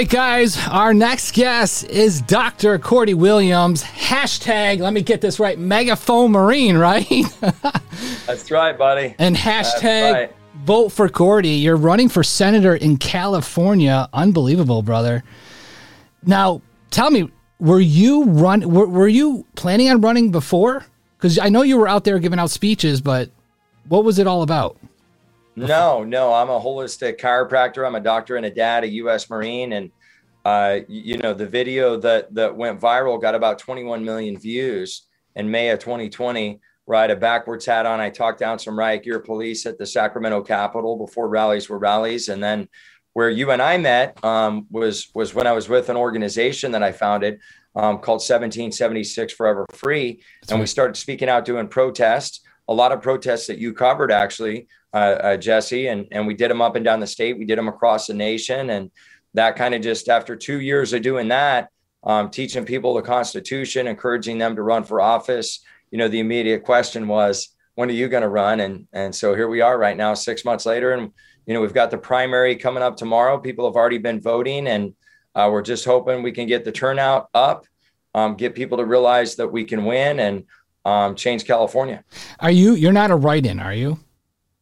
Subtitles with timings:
[0.00, 0.56] Right, guys.
[0.66, 2.78] Our next guest is Dr.
[2.78, 3.82] Cordie Williams.
[3.82, 7.06] Hashtag, let me get this right, megaphone marine, right?
[8.26, 9.14] That's right, buddy.
[9.18, 10.36] and hashtag right.
[10.64, 11.50] vote for Cordie.
[11.50, 14.08] You're running for senator in California.
[14.14, 15.22] Unbelievable, brother.
[16.24, 18.72] Now, tell me, were you run?
[18.72, 20.86] Were, were you planning on running before?
[21.18, 23.28] Because I know you were out there giving out speeches, but
[23.86, 24.78] what was it all about?
[25.56, 27.86] No, no, I'm a holistic chiropractor.
[27.86, 29.28] I'm a doctor and a dad, a U.S.
[29.28, 29.90] Marine, and
[30.44, 35.50] uh, you know the video that that went viral got about 21 million views in
[35.50, 36.60] May of 2020.
[36.86, 39.78] Where I had a backwards hat on, I talked down some riot gear police at
[39.78, 42.68] the Sacramento Capitol before rallies were rallies, and then
[43.12, 46.82] where you and I met um, was was when I was with an organization that
[46.82, 47.38] I founded
[47.76, 52.40] um, called 1776 Forever Free, and we started speaking out doing protests.
[52.68, 56.50] A lot of protests that you covered actually, uh, uh, Jesse, and and we did
[56.50, 57.38] them up and down the state.
[57.38, 58.90] We did them across the nation, and
[59.34, 61.68] that kind of just after two years of doing that,
[62.02, 65.60] um, teaching people the Constitution, encouraging them to run for office.
[65.90, 68.60] You know, the immediate question was, when are you going to run?
[68.60, 71.12] And and so here we are right now, six months later, and
[71.46, 73.38] you know we've got the primary coming up tomorrow.
[73.38, 74.94] People have already been voting, and
[75.34, 77.66] uh, we're just hoping we can get the turnout up,
[78.14, 80.44] um, get people to realize that we can win and
[80.84, 82.04] um, change California.
[82.40, 82.74] Are you?
[82.74, 83.98] You're not a write-in, are you?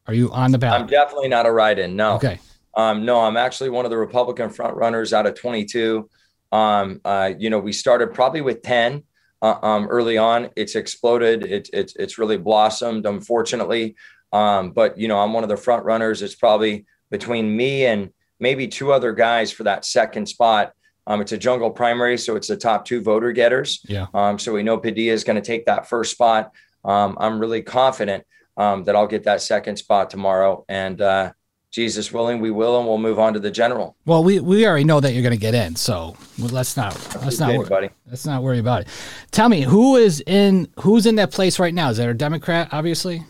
[0.07, 0.81] Are you on the ballot?
[0.81, 1.95] I'm definitely not a write-in.
[1.95, 2.15] No.
[2.15, 2.39] Okay.
[2.79, 6.09] Um, no, I'm actually one of the Republican front runners out of 22.
[6.53, 9.03] Um, uh, you know, we started probably with 10
[9.41, 10.49] uh, um, early on.
[10.55, 11.43] It's exploded.
[11.43, 13.95] It's it's it's really blossomed, unfortunately.
[14.31, 16.21] Um, but you know, I'm one of the front runners.
[16.21, 20.71] It's probably between me and maybe two other guys for that second spot.
[21.05, 23.81] Um, it's a jungle primary, so it's the top two voter getters.
[23.89, 24.07] Yeah.
[24.13, 26.53] Um, so we know Padilla is going to take that first spot.
[26.85, 28.23] Um, I'm really confident
[28.55, 31.33] um, that I'll get that second spot tomorrow, and uh,
[31.71, 33.95] Jesus willing, we will, and we'll move on to the general.
[34.05, 37.39] Well, we, we already know that you're going to get in, so let's not let's
[37.39, 38.87] not worry, let's not worry about it.
[39.31, 41.89] Tell me who is in who's in that place right now?
[41.89, 42.69] Is that a Democrat?
[42.71, 43.23] Obviously.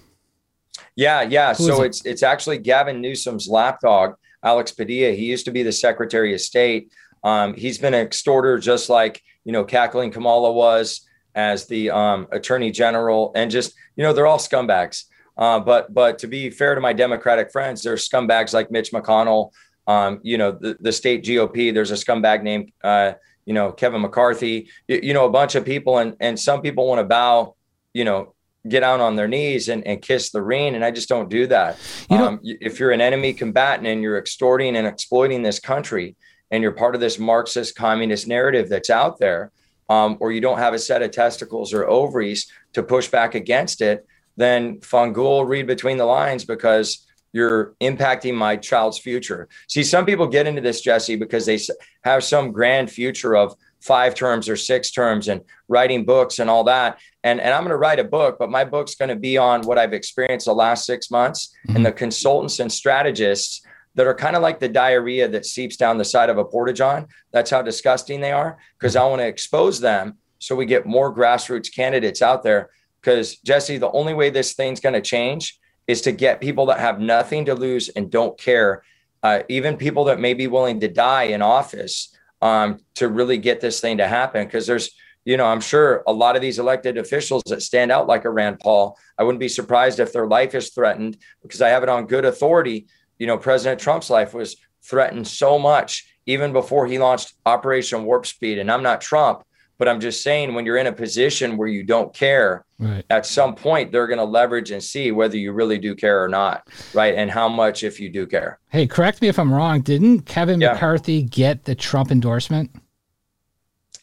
[0.95, 1.53] Yeah, yeah.
[1.53, 1.87] Who so it?
[1.87, 5.13] it's it's actually Gavin Newsom's lapdog, Alex Padilla.
[5.13, 6.91] He used to be the Secretary of State.
[7.23, 11.05] Um, he's been an extorter, just like you know Kathleen Kamala was
[11.35, 15.05] as the um, Attorney General, and just you know they're all scumbags.
[15.39, 19.51] Uh, but but to be fair to my Democratic friends, there's scumbags like Mitch McConnell.
[19.87, 21.73] Um, you know the, the state GOP.
[21.73, 23.13] There's a scumbag named uh,
[23.45, 24.69] you know Kevin McCarthy.
[24.87, 27.55] You, you know a bunch of people, and and some people want to bow.
[27.93, 28.35] You know
[28.67, 30.75] get down on their knees and, and kiss the ring.
[30.75, 31.77] And I just don't do that.
[32.09, 36.17] You know- um, if you're an enemy combatant and you're extorting and exploiting this country
[36.51, 39.51] and you're part of this Marxist communist narrative that's out there,
[39.87, 43.81] um, or you don't have a set of testicles or ovaries to push back against
[43.81, 44.05] it,
[44.39, 49.49] then Fangul read between the lines because you're impacting my child's future.
[49.67, 51.59] See, some people get into this, Jesse, because they
[52.03, 56.63] have some grand future of five terms or six terms and writing books and all
[56.65, 56.99] that.
[57.23, 59.61] And, and I'm going to write a book, but my book's going to be on
[59.61, 61.75] what I've experienced the last six months mm-hmm.
[61.75, 63.61] and the consultants and strategists
[63.95, 66.73] that are kind of like the diarrhea that seeps down the side of a porta
[66.73, 67.07] john.
[67.31, 68.57] That's how disgusting they are.
[68.79, 72.69] Because I want to expose them so we get more grassroots candidates out there.
[73.01, 76.79] Because Jesse, the only way this thing's going to change is to get people that
[76.79, 78.83] have nothing to lose and don't care,
[79.23, 83.61] uh, even people that may be willing to die in office um, to really get
[83.61, 84.45] this thing to happen.
[84.45, 84.91] Because there's,
[85.25, 88.29] you know, I'm sure a lot of these elected officials that stand out like a
[88.29, 91.89] Rand Paul, I wouldn't be surprised if their life is threatened because I have it
[91.89, 92.87] on good authority.
[93.17, 98.25] You know, President Trump's life was threatened so much even before he launched Operation Warp
[98.25, 98.59] Speed.
[98.59, 99.43] And I'm not Trump,
[99.79, 103.03] but I'm just saying when you're in a position where you don't care, Right.
[103.09, 106.27] at some point they're going to leverage and see whether you really do care or
[106.27, 107.15] not, right?
[107.15, 108.59] And how much if you do care.
[108.69, 109.81] Hey, correct me if I'm wrong.
[109.81, 110.73] Didn't Kevin Yeah.
[110.73, 112.69] McCarthy get the Trump endorsement?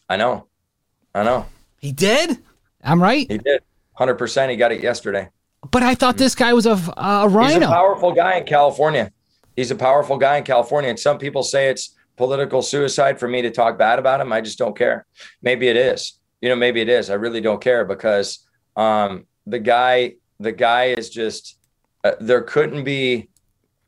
[0.09, 0.47] I know.
[1.15, 1.45] I know.
[1.79, 2.37] He did.
[2.83, 3.29] I'm right.
[3.31, 3.61] He did.
[3.99, 4.49] 100%.
[4.49, 5.29] He got it yesterday.
[5.71, 9.11] But I thought this guy was a, a He's a powerful guy in California.
[9.55, 10.89] He's a powerful guy in California.
[10.89, 14.33] And some people say it's political suicide for me to talk bad about him.
[14.33, 15.05] I just don't care.
[15.41, 16.19] Maybe it is.
[16.41, 17.09] You know, maybe it is.
[17.09, 21.57] I really don't care because um, the guy, the guy is just,
[22.03, 23.29] uh, there couldn't be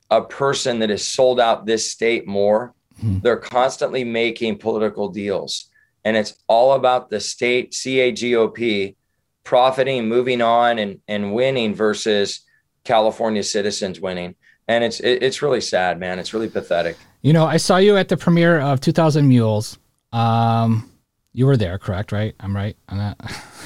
[0.09, 2.73] a person that has sold out this state more.
[2.99, 3.19] Hmm.
[3.19, 5.69] They're constantly making political deals.
[6.05, 8.95] And it's all about the state CAGOP
[9.43, 12.41] profiting, moving on, and, and winning versus
[12.83, 14.35] California citizens winning.
[14.69, 16.19] And it's it, it's really sad, man.
[16.19, 16.95] It's really pathetic.
[17.21, 19.77] You know, I saw you at the premiere of 2000 Mules.
[20.13, 20.89] Um,
[21.33, 22.11] you were there, correct?
[22.11, 22.35] Right?
[22.39, 23.17] I'm right on that.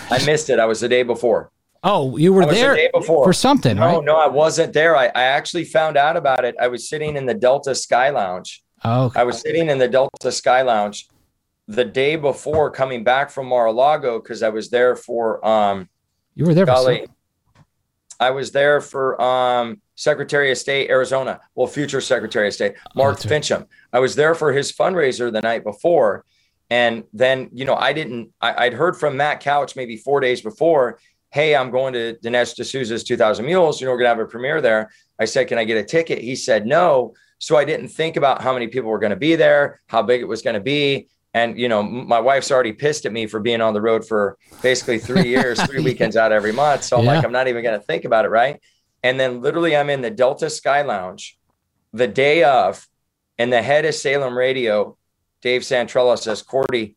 [0.10, 0.60] I missed it.
[0.60, 1.52] I was the day before.
[1.84, 4.04] Oh, you were there the day before for something, No, right?
[4.06, 4.96] no, I wasn't there.
[4.96, 6.56] I, I actually found out about it.
[6.60, 9.20] I was sitting in the Delta Sky Lounge Oh, okay.
[9.20, 11.08] I was sitting in the Delta Sky Lounge
[11.68, 15.90] the day before coming back from Mar-a-Lago because I was there for um
[16.36, 16.66] you were there.
[16.66, 17.08] For golly,
[18.20, 23.18] I was there for um Secretary of State Arizona, well future Secretary of State Mark
[23.18, 23.26] right.
[23.26, 23.68] Finchem.
[23.92, 26.26] I was there for his fundraiser the night before,
[26.70, 28.32] and then you know I didn't.
[28.42, 31.00] I, I'd heard from Matt Couch maybe four days before.
[31.32, 33.82] Hey, I'm going to Dinesh D'Souza's 2,000 Mules.
[33.82, 34.92] You know, we're gonna have a premiere there.
[35.20, 36.20] I said, can I get a ticket?
[36.20, 37.14] He said no.
[37.40, 40.22] So I didn't think about how many people were going to be there, how big
[40.22, 41.10] it was going to be.
[41.34, 44.38] And, you know, my wife's already pissed at me for being on the road for
[44.62, 46.84] basically three years, three weekends out every month.
[46.84, 48.30] So I'm like, I'm not even going to think about it.
[48.30, 48.62] Right.
[49.04, 51.38] And then literally, I'm in the Delta Sky Lounge
[51.92, 52.88] the day of,
[53.38, 54.98] and the head of Salem Radio,
[55.42, 56.96] Dave Santrella, says, Cordie,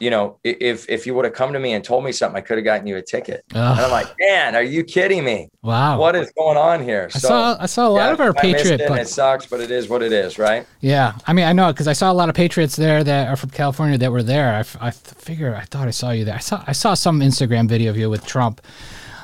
[0.00, 2.40] you know, if if you would have come to me and told me something, I
[2.40, 3.42] could have gotten you a ticket.
[3.50, 5.48] And I'm like, man, are you kidding me?
[5.62, 5.98] wow.
[5.98, 7.08] What is going on here?
[7.12, 9.08] I saw I saw a lot yeah, of our I missed Patriot, it, but it
[9.08, 10.66] sucks, but it is what it is, right?
[10.80, 13.36] yeah, I mean I know because I saw a lot of Patriots there that are
[13.36, 14.64] from California that were there.
[14.80, 16.36] I, th- figure I thought I saw you there.
[16.36, 18.60] I saw I saw some Instagram video of you with Trump.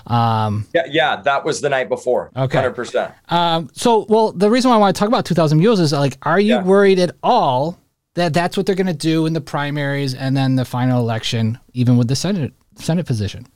[0.07, 2.31] Um, Yeah, yeah, that was the night before.
[2.37, 2.57] Okay.
[2.59, 3.13] hundred percent.
[3.29, 6.19] um, so well, the reason why I want to talk about 2,000 Mules is like,
[6.23, 6.63] are you Yeah.
[6.63, 7.79] worried at all
[8.15, 11.59] that that's what they're going to do in the primaries and then the final election,
[11.73, 13.47] even with the Senate Senate position?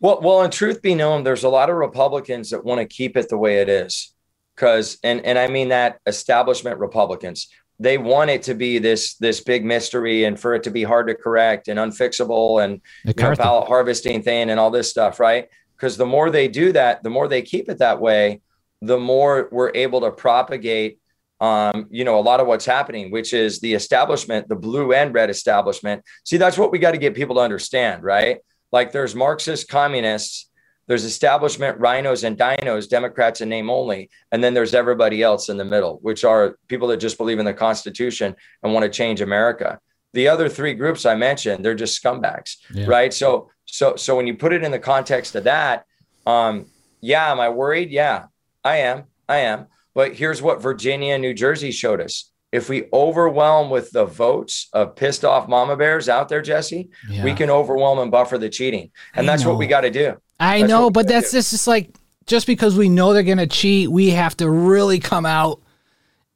[0.00, 3.16] Well, well, in truth be known, there's a lot of Republicans that want to keep
[3.16, 4.12] it the way it is,
[4.56, 7.48] because and and I mean that establishment Republicans.
[7.78, 11.08] They want it to be this this big mystery and for it to be hard
[11.08, 15.48] to correct and unfixable and you know, ballot harvesting thing and all this stuff, right?
[15.82, 18.40] Because the more they do that, the more they keep it that way,
[18.82, 21.00] the more we're able to propagate,
[21.40, 25.12] um, you know, a lot of what's happening, which is the establishment, the blue and
[25.12, 26.04] red establishment.
[26.24, 28.38] See, that's what we got to get people to understand, right?
[28.70, 30.48] Like there's Marxist communists,
[30.86, 35.56] there's establishment rhinos and dinos, Democrats in name only, and then there's everybody else in
[35.56, 39.20] the middle, which are people that just believe in the Constitution and want to change
[39.20, 39.80] America.
[40.12, 42.86] The other three groups I mentioned, they're just scumbags, Yeah.
[42.86, 43.12] right?
[43.12, 45.86] So, so, so when you put it in the context of that,
[46.26, 46.66] um,
[47.00, 47.90] yeah, am I worried?
[47.90, 48.26] Yeah,
[48.62, 49.04] I am.
[49.26, 49.66] I am.
[49.94, 52.30] But here's what Virginia and New Jersey showed us.
[52.52, 57.24] If we overwhelm with the votes of pissed off mama bears out there, Jesse, Yeah.
[57.24, 58.90] we can overwhelm and buffer the cheating.
[59.14, 60.18] And I that's what we got to do.
[60.38, 61.38] I That's know, but that's do.
[61.38, 61.96] just, just like
[62.26, 65.62] just because we know they're going to cheat, we have to really come out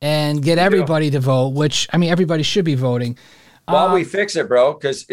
[0.01, 1.49] and get everybody to vote.
[1.51, 3.19] Which I mean, everybody should be voting.
[3.67, 5.07] While Um, we fix it, bro, because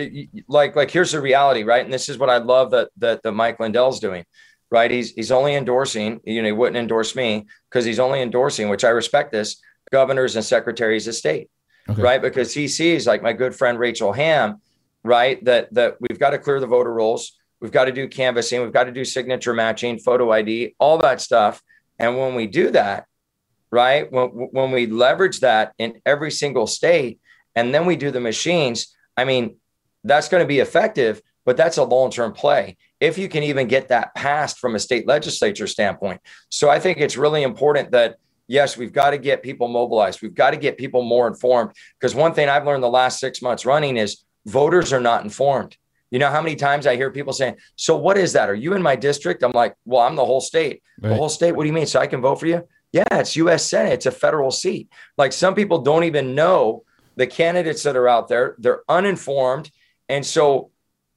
[0.47, 1.83] like like here's the reality, right?
[1.83, 4.25] And this is what I love that that that Mike Lindell's doing,
[4.69, 4.91] right?
[4.91, 8.83] He's he's only endorsing, you know, he wouldn't endorse me because he's only endorsing, which
[8.83, 9.59] I respect this,
[9.91, 11.50] governors and secretaries of state,
[11.89, 12.01] Okay.
[12.01, 12.21] right?
[12.21, 14.61] Because he sees like my good friend Rachel Hamm,
[15.03, 15.44] right?
[15.45, 18.71] That that we've got to clear the voter rolls, we've got to do canvassing, we've
[18.73, 21.63] got to do signature matching, photo ID, all that stuff.
[21.97, 23.07] And when we do that,
[23.71, 24.11] right?
[24.11, 27.19] When when we leverage that in every single state,
[27.55, 29.57] and then we do the machines, I mean,
[30.03, 32.77] that's going to be effective, but that's a long term play.
[33.00, 36.21] If you can even get that passed from a state legislature standpoint.
[36.50, 40.21] So I think it's really important that, yes, we've got to get people mobilized.
[40.21, 41.71] We've got to get people more informed.
[41.99, 45.78] Because one thing I've learned the last six months running is voters are not informed.
[46.11, 48.47] You know how many times I hear people saying, So what is that?
[48.47, 49.44] Are you in my district?
[49.44, 50.83] I'm like, Well, I'm the whole state.
[50.99, 51.54] The whole state?
[51.54, 51.87] What do you mean?
[51.87, 52.68] So I can vote for you?
[52.92, 53.94] Yeah, it's US Senate.
[53.94, 54.89] It's a federal seat.
[55.18, 56.83] Like some people don't even know
[57.15, 58.55] the candidates that are out there.
[58.57, 59.69] They're uninformed.
[60.09, 60.71] And so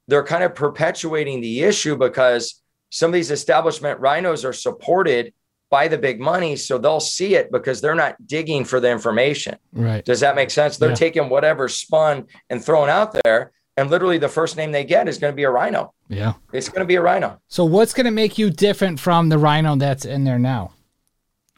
[0.07, 5.33] they're kind of perpetuating the issue because some of these establishment rhinos are supported
[5.69, 6.55] by the big money.
[6.55, 9.57] So they'll see it because they're not digging for the information.
[9.73, 10.05] Right.
[10.05, 10.77] Does that make sense?
[10.77, 10.95] They're Yeah.
[10.95, 13.51] taking whatever's spun and thrown out there.
[13.75, 15.93] And literally the first name they get is going to be a rhino.
[16.07, 16.33] Yeah.
[16.53, 17.39] It's going to be a rhino.
[17.49, 20.71] So what's going to make you different from the Rhino that's in there now?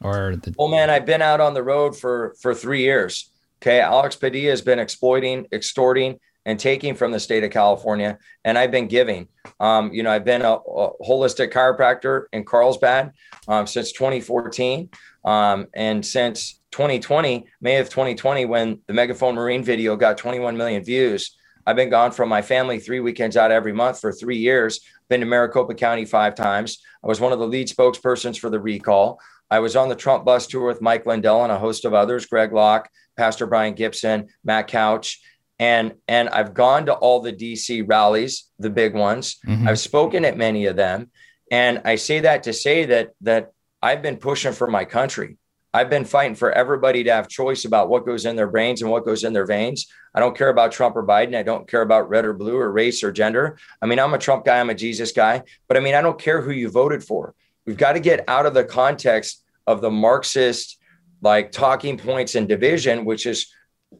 [0.02, 3.30] Or the Oh man, I've been out on the road for for three years.
[3.62, 8.56] Okay, Alex Padilla has been exploiting, extorting, and taking from the state of California, and
[8.56, 9.28] I've been giving.
[9.58, 13.12] Um, you know, I've been a, a holistic chiropractor in Carlsbad
[13.48, 14.88] um, since 2014,
[15.26, 20.82] um, and since 2020, May of 2020, when the Megaphone Marine video got 21 million
[20.82, 21.36] views.
[21.66, 24.80] I've been gone from my family three weekends out every month for three years.
[25.10, 26.78] Been to Maricopa County five times.
[27.04, 29.20] I was one of the lead spokespersons for the recall.
[29.50, 32.24] I was on the Trump bus tour with Mike Lindell and a host of others,
[32.24, 35.20] Greg Locke, Pastor Brian Gibson, Matt Couch.
[35.58, 39.36] And, and I've gone to all the DC rallies, the big ones.
[39.46, 39.68] Mhm.
[39.68, 41.10] I've spoken at many of them.
[41.50, 43.50] And I say that to say that that
[43.82, 45.36] I've been pushing for my country.
[45.72, 48.90] I've been fighting for everybody to have choice about what goes in their brains and
[48.90, 49.86] what goes in their veins.
[50.14, 51.36] I don't care about Trump or Biden.
[51.36, 53.56] I don't care about red or blue or race or gender.
[53.80, 56.18] I mean, I'm a Trump guy, I'm a Jesus guy, but I mean, I don't
[56.18, 57.34] care who you voted for.
[57.66, 60.78] We've got to get out of the context of the Marxist
[61.22, 63.52] like talking points and division, which is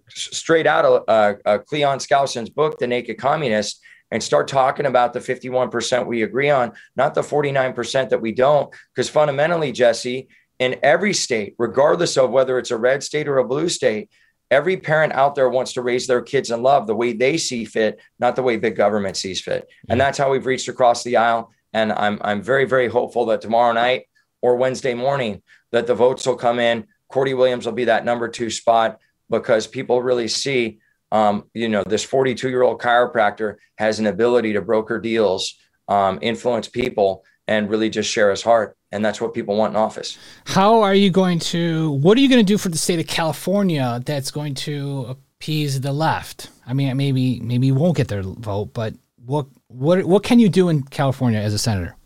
[0.08, 5.12] straight out of uh, uh, Cleon Skousen's book, The Naked Communist, and start talking about
[5.12, 8.74] the 51% we agree on, not the 49% that we don't.
[8.94, 13.46] Because fundamentally, Jesse, in every state, regardless of whether it's a red state or a
[13.46, 14.10] blue state,
[14.50, 17.64] every parent out there wants to raise their kids in love the way they see
[17.64, 19.68] fit, not the way big government sees fit.
[19.88, 21.52] And that's how we've reached across the aisle.
[21.72, 24.06] And I'm, I'm very, very hopeful that tomorrow night
[24.42, 26.86] or Wednesday morning that the votes will come in.
[27.10, 28.98] Cordie Williams will be that number two spot
[29.28, 30.78] because people really see,
[31.12, 35.54] um, you know, this 42 year old chiropractor has an ability to broker deals,
[35.88, 38.76] um, influence people, and really just share his heart.
[38.92, 40.18] And that's what people want in office.
[40.46, 43.06] How are you going to, what are you going to do for the state of
[43.06, 46.50] California that's going to appease the left?
[46.66, 48.94] I mean, maybe, maybe you won't get their vote, but
[49.26, 51.96] what, what, what can you do in California as a senator?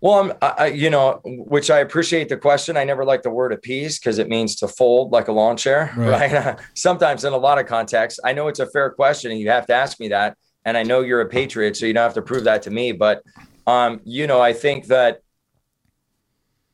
[0.00, 2.76] Well, I'm, I, you know, which I appreciate the question.
[2.76, 5.92] I never like the word appease because it means to fold like a lawn chair,
[5.96, 6.32] right?
[6.32, 6.58] right?
[6.74, 9.66] Sometimes in a lot of contexts, I know it's a fair question and you have
[9.66, 10.36] to ask me that.
[10.64, 12.92] And I know you're a patriot, so you don't have to prove that to me.
[12.92, 13.22] But,
[13.66, 15.20] um, you know, I think that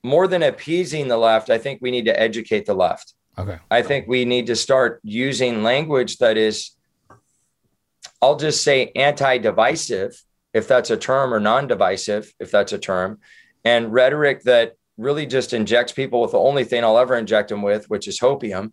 [0.03, 3.15] more than appeasing the left, I think we need to educate the left.
[3.39, 3.59] Okay.
[3.71, 6.73] I think we need to start using language that is,
[8.23, 10.21] I'll just say anti divisive
[10.57, 13.19] if that's a term, or non divisive, if that's a term,
[13.63, 17.61] and rhetoric that really just injects people with the only thing I'll ever inject them
[17.61, 18.73] with, which is hopium,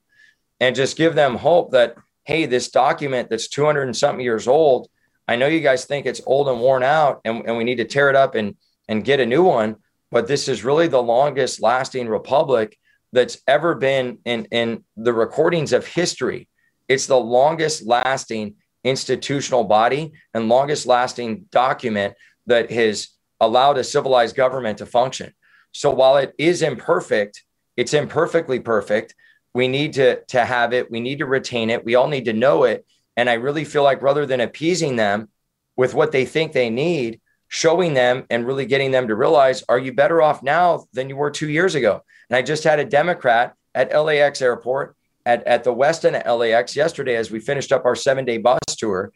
[0.62, 4.88] and just give them hope that, hey, this document that's 200 and something years old,
[5.28, 7.86] I know you guys think it's old and worn out and, and we need to
[7.86, 8.56] tear it up and,
[8.88, 9.76] and get a new one,
[10.10, 12.78] but this is really the longest lasting republic
[13.12, 16.48] that's ever been in, in the recordings of history.
[16.88, 22.16] It's the longest lasting institutional body and longest lasting document
[22.48, 23.10] that has
[23.40, 25.34] allowed a civilized government to function.
[25.72, 27.44] So while it is imperfect,
[27.76, 29.16] it's imperfectly perfect.
[29.54, 30.92] We need to, to have it.
[30.92, 31.86] We need to retain it.
[31.86, 32.86] We all need to know it.
[33.16, 35.30] And I really feel like rather than appeasing them
[35.76, 39.78] with what they think they need, showing them and really getting them to realize, are
[39.78, 42.02] you better off now than you were two years ago?
[42.30, 46.76] And I just had a Democrat at LAX airport at, at the Westin at LAX
[46.76, 49.12] yesterday as we finished up our seven day bus tour,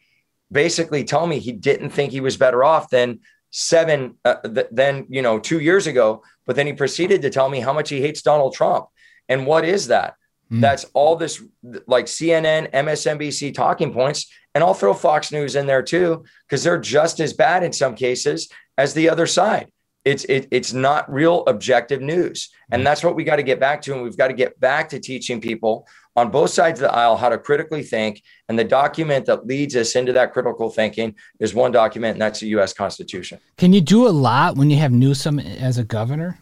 [0.50, 5.06] basically tell me he didn't think he was better off than seven, uh, th- than,
[5.08, 6.22] you know, two years ago.
[6.46, 8.86] But then he proceeded to tell me how much he hates Donald Trump.
[9.28, 10.14] And what is that?
[10.50, 10.60] Mm.
[10.60, 11.42] That's all this
[11.86, 14.30] like CNN, MSNBC talking points.
[14.54, 17.94] And I'll throw Fox News in there too, because they're just as bad in some
[17.94, 19.70] cases as the other side.
[20.04, 23.82] It's it, it's not real objective news, and that's what we got to get back
[23.82, 23.92] to.
[23.92, 25.86] And we've got to get back to teaching people
[26.16, 28.22] on both sides of the aisle how to critically think.
[28.48, 32.40] And the document that leads us into that critical thinking is one document, and that's
[32.40, 32.72] the U.S.
[32.72, 33.38] Constitution.
[33.56, 36.38] Can you do a lot when you have Newsom as a governor?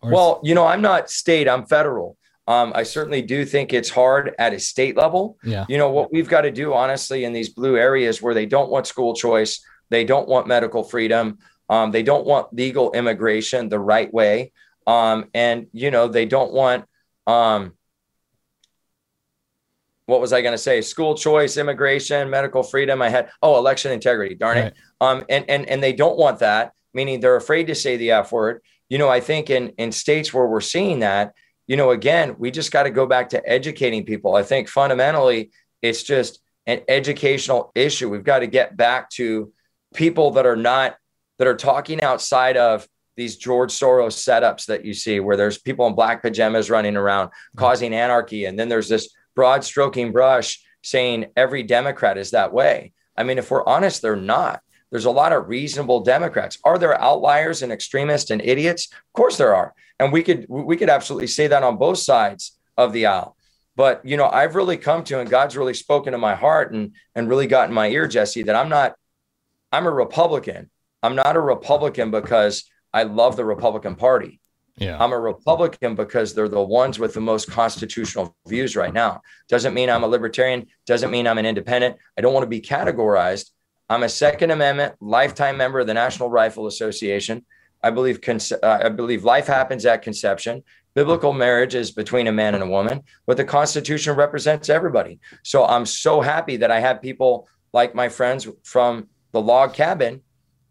[0.00, 2.16] Or well, you know, I'm not state; I'm federal.
[2.48, 5.36] Um, I certainly do think it's hard at a state level.
[5.44, 5.66] Yeah.
[5.68, 8.70] You know, what we've got to do, honestly, in these blue areas where they don't
[8.70, 13.78] want school choice, they don't want medical freedom, um, they don't want legal immigration the
[13.78, 14.52] right way.
[14.86, 16.86] Um, and, you know, they don't want,
[17.26, 17.72] um,
[20.06, 20.80] what was I going to say?
[20.80, 23.02] School choice, immigration, medical freedom.
[23.02, 24.74] I had, oh, election integrity, darn it.
[25.00, 25.10] Right.
[25.10, 28.32] Um, and, and, and they don't want that, meaning they're afraid to say the F
[28.32, 28.62] word.
[28.88, 31.34] You know, I think in, in states where we're seeing that,
[31.66, 34.34] you know, again, we just got to go back to educating people.
[34.34, 35.50] I think fundamentally,
[35.82, 38.08] it's just an educational issue.
[38.08, 39.52] We've got to get back to
[39.94, 40.96] people that are not
[41.38, 45.86] that are talking outside of these George Soros setups that you see, where there's people
[45.86, 47.58] in black pajamas running around mm-hmm.
[47.58, 48.44] causing anarchy.
[48.44, 52.92] And then there's this broad stroking brush saying every Democrat is that way.
[53.16, 54.60] I mean, if we're honest, they're not.
[54.90, 56.58] There's a lot of reasonable Democrats.
[56.64, 58.86] Are there outliers and extremists and idiots?
[58.92, 59.74] Of course there are.
[59.98, 63.36] And we could we could absolutely say that on both sides of the aisle.
[63.74, 66.94] But you know, I've really come to and God's really spoken to my heart and
[67.14, 68.94] and really gotten in my ear, Jesse, that I'm not
[69.72, 70.70] I'm a Republican
[71.02, 74.40] I'm not a Republican because I love the Republican Party.
[74.78, 75.02] Yeah.
[75.02, 79.22] I'm a Republican because they're the ones with the most constitutional views right now.
[79.48, 81.96] Doesn't mean I'm a libertarian, doesn't mean I'm an independent.
[82.16, 83.50] I don't want to be categorized.
[83.88, 87.44] I'm a Second Amendment lifetime member of the National Rifle Association.
[87.82, 90.62] I believe uh, I believe life happens at conception.
[90.94, 95.20] Biblical marriage is between a man and a woman, but the Constitution represents everybody.
[95.44, 100.22] So I'm so happy that I have people like my friends from the log cabin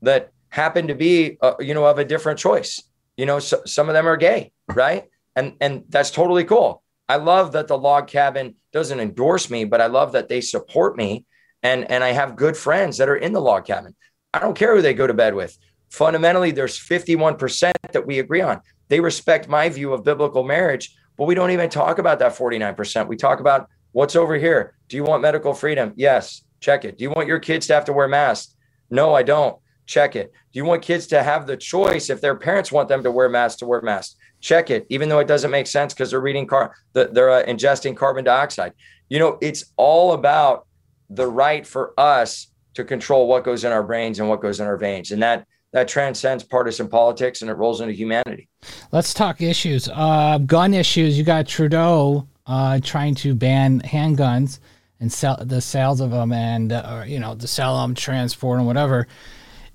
[0.02, 2.82] that happen to be, uh, you know, of a different choice.
[3.16, 5.06] You know, so, some of them are gay, right?
[5.36, 6.84] And and that's totally cool.
[7.10, 10.98] I love that the log cabin doesn't endorse me, but I love that they support
[10.98, 11.26] me,
[11.64, 13.96] and and I have good friends that are in the log cabin.
[14.34, 15.58] I don't care who they go to bed with.
[15.90, 18.62] Fundamentally, there's 51% that we agree on.
[18.90, 23.08] They respect my view of biblical marriage, but we don't even talk about that 49%.
[23.08, 24.76] We talk about What's over here?
[24.90, 25.94] Do you want medical freedom?
[25.96, 26.44] Yes.
[26.60, 27.00] Check it.
[27.00, 28.56] Do you want your kids to have to wear masks?
[28.92, 29.58] No, I don't.
[29.88, 30.32] Check it.
[30.52, 33.30] Do you want kids to have the choice if their parents want them to wear
[33.30, 34.16] masks to wear masks?
[34.40, 37.96] Check it, even though it doesn't make sense because they're reading car, they're uh, ingesting
[37.96, 38.74] carbon dioxide.
[39.10, 40.68] You know, it's all about
[41.10, 44.68] the right for us to control what goes in our brains and what goes in
[44.68, 48.48] our veins, and that that transcends partisan politics and it rolls into humanity.
[48.92, 49.90] Let's talk issues.
[49.92, 51.18] Uh, gun issues.
[51.18, 54.60] You got Trudeau uh, trying to ban handguns
[55.00, 58.66] and sell the sales of them, and uh, you know to sell them, transport them,
[58.66, 59.08] whatever.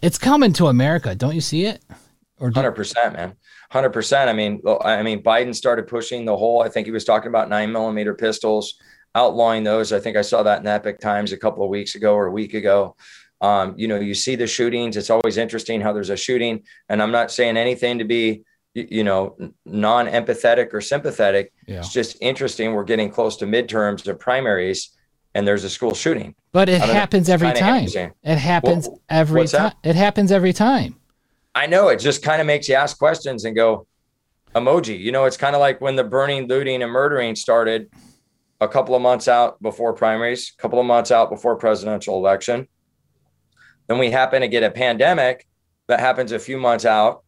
[0.03, 1.15] It's coming to America.
[1.15, 1.81] Don't you see it?
[2.41, 3.37] Hundred percent, man.
[3.71, 4.29] Hundred percent.
[4.29, 6.61] I mean, I mean, Biden started pushing the whole.
[6.61, 8.75] I think he was talking about nine millimeter pistols,
[9.15, 9.93] outlawing those.
[9.93, 12.33] I think I saw that in Epoch Times a couple of weeks ago or a
[12.33, 12.97] week ago.
[13.41, 14.97] Um, you know, you see the shootings.
[14.97, 18.43] It's always interesting how there's a shooting, and I'm not saying anything to be,
[18.75, 21.53] you know, non-empathetic or sympathetic.
[21.69, 21.79] Yeah.
[21.79, 22.73] It's just interesting.
[22.73, 24.91] We're getting close to midterms or primaries,
[25.35, 26.35] and there's a school shooting.
[26.53, 27.87] But it happens know, every time.
[27.87, 29.73] It happens well, every time.
[29.83, 30.97] It happens every time.
[31.55, 33.87] I know it just kind of makes you ask questions and go,
[34.55, 34.99] emoji.
[34.99, 37.91] You know, it's kind of like when the burning, looting, and murdering started
[38.61, 42.69] a couple of months out before primaries, a couple of months out before presidential election.
[43.89, 45.47] Then we happen to get a pandemic
[45.89, 47.25] that happens a few months out,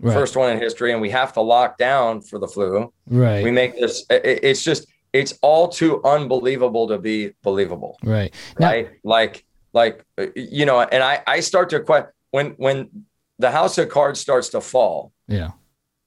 [0.00, 0.12] right.
[0.12, 2.92] first one in history, and we have to lock down for the flu.
[3.06, 3.42] Right.
[3.42, 4.04] We make this.
[4.10, 7.98] It, it's just it's all too unbelievable to be believable.
[8.02, 8.34] Right.
[8.58, 8.90] Right.
[9.04, 13.04] Like like uh, you know, and I I start to question when when
[13.38, 15.12] the house of cards starts to fall.
[15.26, 15.50] Yeah.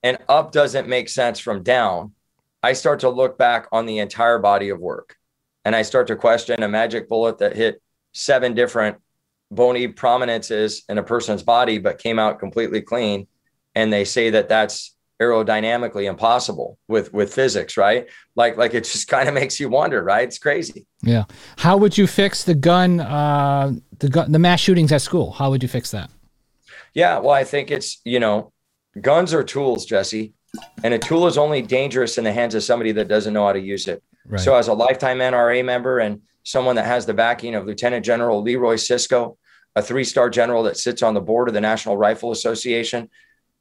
[0.04, 2.14] And up doesn't make sense from down.
[2.64, 5.16] I start to look back on the entire body of work
[5.66, 7.82] and I start to question a magic bullet that hit
[8.14, 8.98] seven different
[9.52, 13.28] bony prominences in a person's body, but came out completely clean.
[13.76, 18.08] And they say that that's aerodynamically impossible with with physics right?
[18.36, 20.28] Like like it just kind of makes you wonder right?
[20.28, 20.88] It's crazy.
[21.04, 21.26] Yeah.
[21.58, 25.32] How would you fix the gun uh the gun the mass shootings at school?
[25.32, 26.10] How would you fix that?
[26.94, 28.52] Yeah, well, I think it's, you know,
[29.00, 30.34] guns are tools, Jesse,
[30.84, 33.54] and a tool is only dangerous in the hands of somebody that doesn't know how
[33.54, 34.04] to use it.
[34.26, 34.42] Right.
[34.42, 38.42] So, as a lifetime NRA member and someone that has the backing of Lieutenant General
[38.42, 39.38] Leroy Sisco,
[39.76, 43.10] a three star general that sits on the board of the National Rifle Association,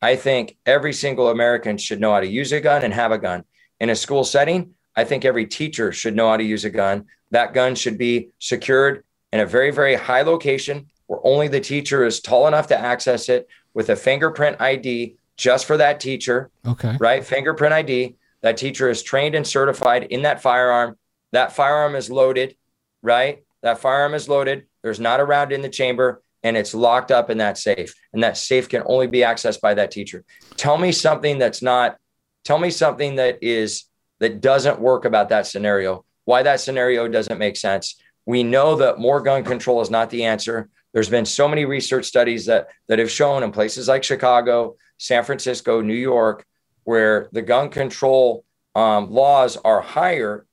[0.03, 3.19] I think every single American should know how to use a gun and have a
[3.19, 3.45] gun.
[3.81, 7.07] In a school setting, I think every teacher should know how to use a gun.
[7.31, 12.05] That gun should be secured in a very, very high location where only the teacher
[12.05, 16.51] is tall enough to access it with a fingerprint ID just for that teacher.
[16.67, 16.97] Okay.
[16.99, 17.25] Right?
[17.25, 18.17] Fingerprint ID.
[18.43, 20.97] That teacher is trained and certified in that firearm.
[21.33, 22.57] That firearm is loaded,
[23.03, 23.45] right?
[23.63, 24.67] That firearm is loaded.
[24.83, 27.95] There's not a round in the chamber and it's locked up in that safe.
[28.13, 30.25] And that safe can only be accessed by that teacher.
[30.57, 31.97] Tell me something that's not,
[32.45, 33.85] tell me something that is,
[34.21, 38.01] that doesn't work about that scenario, why that scenario doesn't make sense.
[38.27, 40.69] We know that more gun control is not the answer.
[40.93, 45.25] There's been so many research studies that that have shown in places like Chicago, San
[45.25, 46.45] Francisco, New York,
[46.85, 50.47] where the gun control um, laws are higher,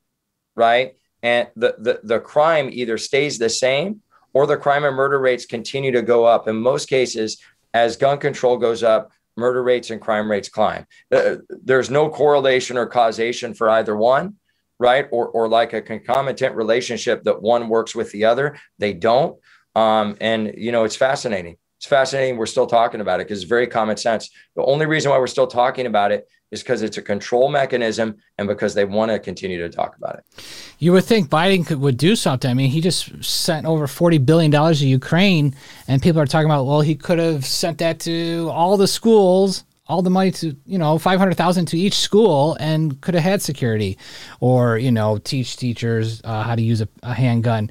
[0.54, 0.96] right?
[1.22, 5.46] And the, the the crime either stays the same or the crime and murder rates
[5.46, 6.48] continue to go up.
[6.48, 7.38] In most cases,
[7.74, 10.86] as gun control goes up, murder rates and crime rates climb.
[11.12, 14.34] Uh, there's no correlation or causation for either one,
[14.78, 15.06] right?
[15.10, 18.58] Or, or like a concomitant relationship that one works with the other.
[18.78, 19.38] They don't.
[19.74, 21.56] Um, and you know, it's fascinating.
[21.78, 22.36] It's fascinating.
[22.36, 24.30] We're still talking about it because it's very common sense.
[24.56, 28.16] The only reason why we're still talking about it is because it's a control mechanism
[28.38, 30.44] and because they want to continue to talk about it.
[30.78, 32.50] You would think Biden could would do something.
[32.50, 35.54] I mean, he just sent over forty billion dollars to Ukraine,
[35.86, 39.64] and people are talking about, well, he could have sent that to all the schools
[39.88, 43.96] all the money to you know 500,000 to each school and could have had security
[44.40, 47.70] or you know teach teachers uh, how to use a, a handgun.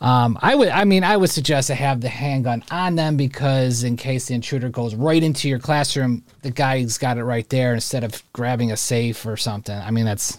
[0.00, 3.82] Um, I would I mean I would suggest to have the handgun on them because
[3.82, 7.74] in case the intruder goes right into your classroom the guy's got it right there
[7.74, 9.76] instead of grabbing a safe or something.
[9.76, 10.38] I mean that's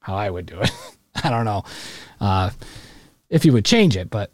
[0.00, 0.70] how I would do it.
[1.22, 1.64] I don't know
[2.20, 2.50] uh,
[3.28, 4.30] if you would change it but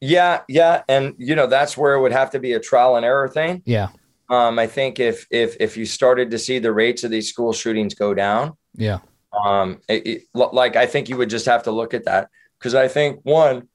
[0.00, 3.04] yeah yeah and you know that's where it would have to be a trial and
[3.04, 3.62] error thing.
[3.64, 3.88] Yeah
[4.32, 7.52] um, I think if if if you started to see the rates of these school
[7.52, 11.70] shootings go down, yeah, um, it, it, like I think you would just have to
[11.70, 13.68] look at that because I think one,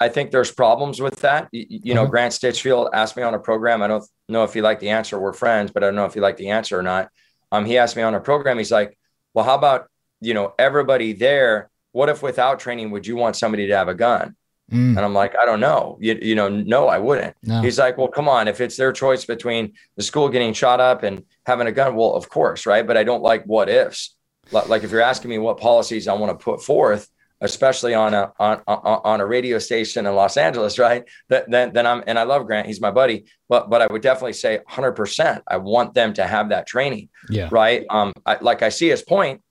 [0.00, 1.48] I think there's problems with that.
[1.52, 2.10] You, you know, mm-hmm.
[2.10, 3.82] Grant Stinchfield asked me on a program.
[3.82, 5.20] I don't know if he liked the answer.
[5.20, 7.10] We're friends, but I don't know if he liked the answer or not.
[7.52, 8.56] Um, he asked me on a program.
[8.56, 8.96] He's like,
[9.34, 9.90] "Well, how about
[10.22, 11.68] you know everybody there?
[11.92, 14.36] What if without training, would you want somebody to have a gun?"
[14.70, 14.96] Mm.
[14.96, 15.96] And I'm like, I don't know.
[16.00, 17.36] You, you know, no, I wouldn't.
[17.42, 17.62] No.
[17.62, 18.48] He's like, well, come on.
[18.48, 22.14] If it's their choice between the school getting shot up and having a gun, well,
[22.14, 22.86] of course, right?
[22.86, 24.16] But I don't like what ifs.
[24.50, 27.08] like if you're asking me what policies I want to put forth,
[27.40, 31.04] especially on a on, on a radio station in Los Angeles, right?
[31.28, 34.32] Then then I'm and I love Grant, he's my buddy, but but I would definitely
[34.32, 35.42] say 100%.
[35.46, 37.84] I want them to have that training, yeah, right.
[37.90, 39.42] Um, I, like I see his point,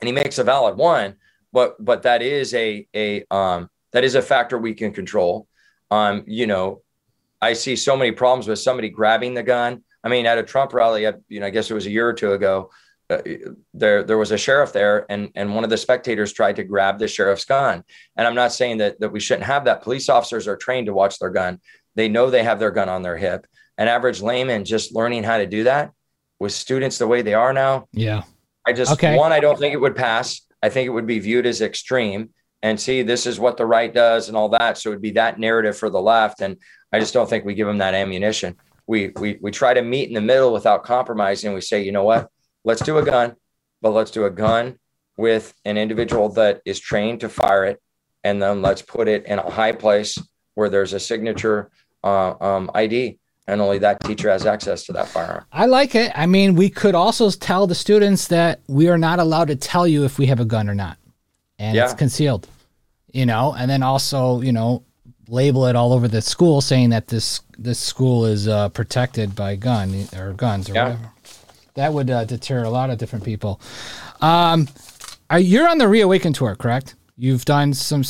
[0.00, 1.16] and he makes a valid one,
[1.52, 5.48] but but that is a a um that is a factor we can control.
[5.90, 6.82] Um, you know,
[7.40, 9.82] I see so many problems with somebody grabbing the gun.
[10.04, 12.12] I mean, at a Trump rally, you know, I guess it was a year or
[12.12, 12.70] two ago
[13.08, 13.22] uh,
[13.72, 16.98] there there was a sheriff there and and one of the spectators tried to grab
[16.98, 17.84] the sheriff's gun.
[18.16, 19.82] And i'm not saying that that we shouldn't have that.
[19.82, 21.60] Police officers are trained to watch their gun.
[21.94, 23.46] They know they have their gun on their hip.
[23.78, 25.92] An average layman just learning how to do that
[26.40, 27.88] with students the way they are now.
[27.92, 28.24] Yeah.
[28.66, 29.16] I just okay.
[29.16, 30.42] one i don't think it would pass.
[30.62, 32.30] I think it would be viewed as extreme
[32.62, 35.12] and see this is what the right does and all that so it would be
[35.12, 36.56] that narrative for the left and
[36.92, 40.08] i just don't think we give them that ammunition we we we try to meet
[40.08, 42.30] in the middle without compromising we say you know what
[42.66, 43.34] let's do a gun,
[43.80, 44.78] but let's do a gun
[45.16, 47.80] with an individual that is trained to fire it.
[48.24, 50.18] And then let's put it in a high place
[50.54, 51.70] where there's a signature
[52.04, 53.18] uh, um, ID.
[53.46, 55.44] And only that teacher has access to that firearm.
[55.52, 56.10] I like it.
[56.16, 59.86] I mean, we could also tell the students that we are not allowed to tell
[59.86, 60.98] you if we have a gun or not.
[61.58, 61.84] And yeah.
[61.84, 62.48] it's concealed,
[63.12, 64.84] you know, and then also, you know,
[65.28, 69.56] label it all over the school saying that this this school is uh, protected by
[69.56, 70.84] gun or guns or yeah.
[70.84, 71.12] whatever
[71.76, 73.60] that would uh, deter a lot of different people.
[74.20, 74.68] Um,
[75.30, 76.96] are, you're on the Reawaken tour, correct?
[77.16, 78.02] You've done some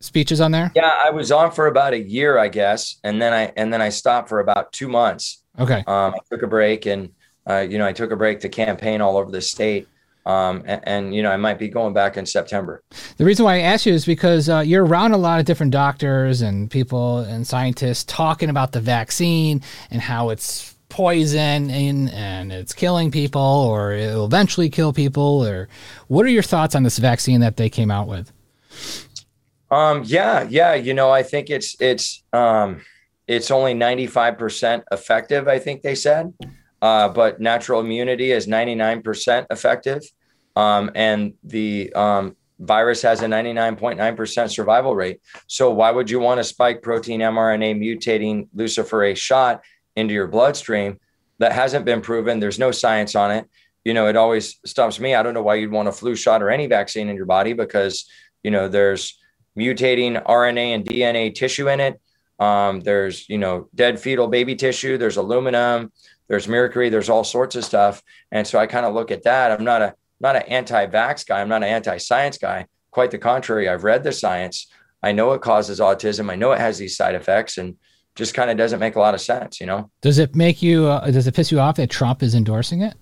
[0.00, 0.70] speeches on there.
[0.74, 3.82] Yeah, I was on for about a year, I guess, and then I and then
[3.82, 5.42] I stopped for about two months.
[5.58, 5.82] Okay.
[5.86, 7.10] Um, I took a break, and
[7.48, 9.88] uh, you know, I took a break to campaign all over the state.
[10.26, 12.82] Um, and, and, you know, I might be going back in September.
[13.18, 15.72] The reason why I ask you is because uh, you're around a lot of different
[15.72, 19.60] doctors and people and scientists talking about the vaccine
[19.90, 25.44] and how it's poison in and it's killing people or it will eventually kill people
[25.44, 25.68] or
[26.06, 28.32] what are your thoughts on this vaccine that they came out with?
[29.72, 30.74] Um yeah yeah.
[30.74, 32.82] You know i think it's it's um
[33.26, 36.32] it's only 95% effective i think they said
[36.88, 40.02] uh, but natural immunity is 99% effective
[40.54, 46.38] um, and the um, virus has a 99.9% survival rate so why would you want
[46.38, 49.62] a spike protein mrna mutating luciferase shot
[49.96, 50.98] into your bloodstream
[51.38, 52.40] that hasn't been proven.
[52.40, 53.48] There's no science on it.
[53.84, 55.14] You know, it always stumps me.
[55.14, 57.52] I don't know why you'd want a flu shot or any vaccine in your body
[57.52, 58.08] because,
[58.42, 59.18] you know, there's
[59.58, 62.00] mutating RNA and DNA tissue in it.
[62.38, 64.96] Um, there's, you know, dead fetal baby tissue.
[64.96, 65.92] There's aluminum.
[66.28, 66.88] There's mercury.
[66.88, 68.02] There's all sorts of stuff.
[68.32, 69.50] And so I kind of look at that.
[69.52, 71.40] I'm not a not an anti-vax guy.
[71.40, 72.66] I'm not an anti-science guy.
[72.90, 73.68] Quite the contrary.
[73.68, 74.68] I've read the science.
[75.02, 76.30] I know it causes autism.
[76.30, 77.76] I know it has these side effects, and
[78.14, 79.90] just kind of doesn't make a lot of sense, you know?
[80.00, 82.94] Does it make you, uh, does it piss you off that Trump is endorsing it?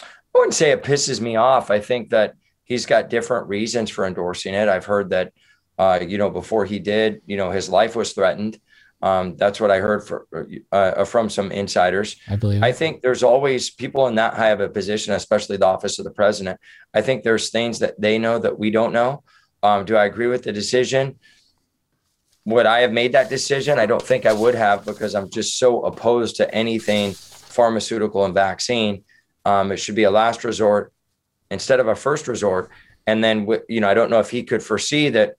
[0.00, 1.70] I wouldn't say it pisses me off.
[1.70, 4.68] I think that he's got different reasons for endorsing it.
[4.68, 5.32] I've heard that,
[5.76, 8.58] uh, you know, before he did, you know, his life was threatened.
[9.02, 10.26] Um, that's what I heard for,
[10.70, 12.16] uh, uh from some insiders.
[12.28, 12.62] I believe.
[12.62, 16.04] I think there's always people in that high of a position, especially the office of
[16.04, 16.60] the president.
[16.94, 19.24] I think there's things that they know that we don't know.
[19.62, 21.18] Um, do I agree with the decision?
[22.44, 23.78] would I have made that decision?
[23.78, 28.34] I don't think I would have because I'm just so opposed to anything pharmaceutical and
[28.34, 29.04] vaccine.
[29.44, 30.92] Um, it should be a last resort
[31.50, 32.70] instead of a first resort.
[33.06, 35.36] And then, you know, I don't know if he could foresee that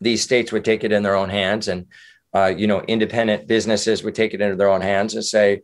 [0.00, 1.86] these states would take it in their own hands and,
[2.34, 5.62] uh, you know, independent businesses would take it into their own hands and say,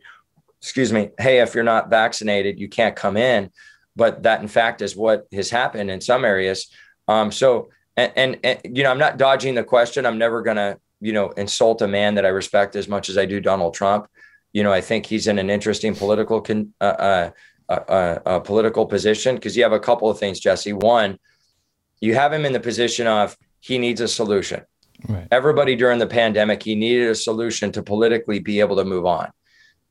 [0.61, 3.49] excuse me, hey, if you're not vaccinated, you can't come in.
[3.95, 6.67] But that, in fact, is what has happened in some areas.
[7.07, 10.05] Um, so, and, and, and you know, I'm not dodging the question.
[10.05, 13.17] I'm never going to, you know, insult a man that I respect as much as
[13.17, 14.07] I do Donald Trump.
[14.53, 17.29] You know, I think he's in an interesting political con, uh, uh,
[17.67, 20.73] uh, uh, uh political position because you have a couple of things, Jesse.
[20.73, 21.19] One,
[21.99, 24.61] you have him in the position of he needs a solution.
[25.07, 25.27] Right.
[25.31, 29.31] Everybody during the pandemic, he needed a solution to politically be able to move on.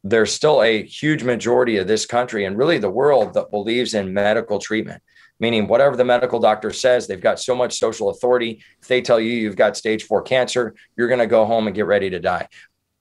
[0.04, 4.12] There's still a huge majority of this country and really the world that believes in
[4.12, 5.02] medical treatment
[5.40, 8.62] meaning whatever the medical doctor says, they've got so much social authority.
[8.80, 11.76] If they tell you you've got stage four cancer, you're going to go home and
[11.76, 12.48] get ready to die.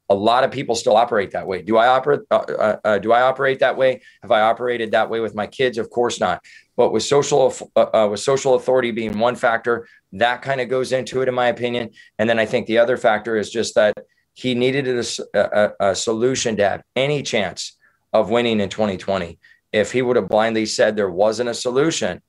[0.10, 1.62] A lot of people still operate that way.
[1.62, 2.22] Do I operate?
[2.32, 4.02] Uh, uh, uh, do I operate that way?
[4.22, 5.78] Have I operated that way with my kids?
[5.78, 6.44] Of course not.
[6.78, 10.94] But with social uh, uh, with social authority being one factor, that kind of goes
[10.94, 11.90] into it, in my opinion.
[12.18, 13.98] And then I think the other factor is just that
[14.34, 17.76] he needed a, a, a solution to have any chance
[18.14, 19.40] of winning in 2020
[19.74, 22.22] if he would have blindly said there wasn't a solution,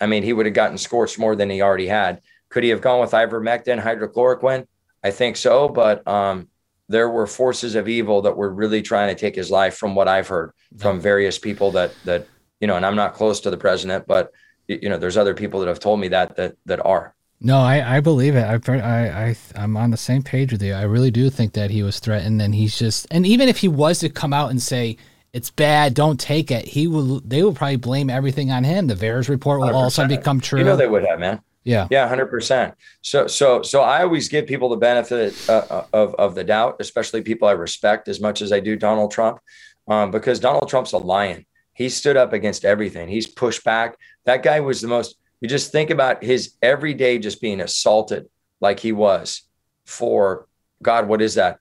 [0.00, 2.20] I mean, he would have gotten scorched more than he already had.
[2.48, 4.66] Could he have gone with ivermectin, hydrochloroquine?
[5.04, 6.48] I think so, but um,
[6.88, 10.08] there were forces of evil that were really trying to take his life, from what
[10.08, 12.26] I've heard from various people that that
[12.60, 14.32] you know, and I'm not close to the president, but
[14.68, 17.14] you know, there's other people that have told me that that that are.
[17.42, 18.42] No, I, I believe it.
[18.42, 20.74] I, I, I, I'm on the same page with you.
[20.74, 23.66] I really do think that he was threatened, and he's just, and even if he
[23.66, 24.98] was to come out and say
[25.32, 27.20] it's bad, don't take it, he will.
[27.20, 28.88] They will probably blame everything on him.
[28.88, 29.74] The VAERS report will 100%.
[29.74, 30.58] all of a sudden become true.
[30.58, 31.40] You know they would have, man.
[31.64, 31.88] Yeah.
[31.90, 32.74] Yeah, hundred percent.
[33.02, 36.76] So, so, so I always give people the benefit uh, uh, of of the doubt,
[36.80, 39.40] especially people I respect as much as I do Donald Trump,
[39.88, 41.44] um, because Donald Trump's a lion.
[41.80, 43.08] He stood up against everything.
[43.08, 43.96] He's pushed back.
[44.26, 48.28] That guy was the most you just think about his every day just being assaulted
[48.60, 49.44] like he was
[49.86, 50.46] for
[50.82, 51.58] God, what is that?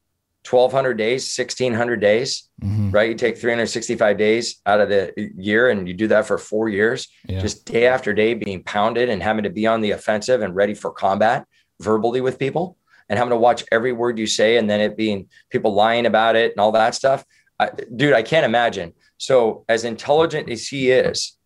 [0.49, 2.91] 1200 days, 1600 days, mm-hmm.
[2.91, 3.07] right?
[3.07, 7.07] You take 365 days out of the year and you do that for four years,
[7.25, 7.39] yeah.
[7.39, 10.73] just day after day being pounded and having to be on the offensive and ready
[10.73, 11.45] for combat
[11.79, 12.75] verbally with people
[13.07, 16.35] and having to watch every word you say and then it being people lying about
[16.35, 17.23] it and all that stuff.
[17.57, 18.93] I, dude, I can't imagine.
[19.19, 21.37] So, as intelligent as he is,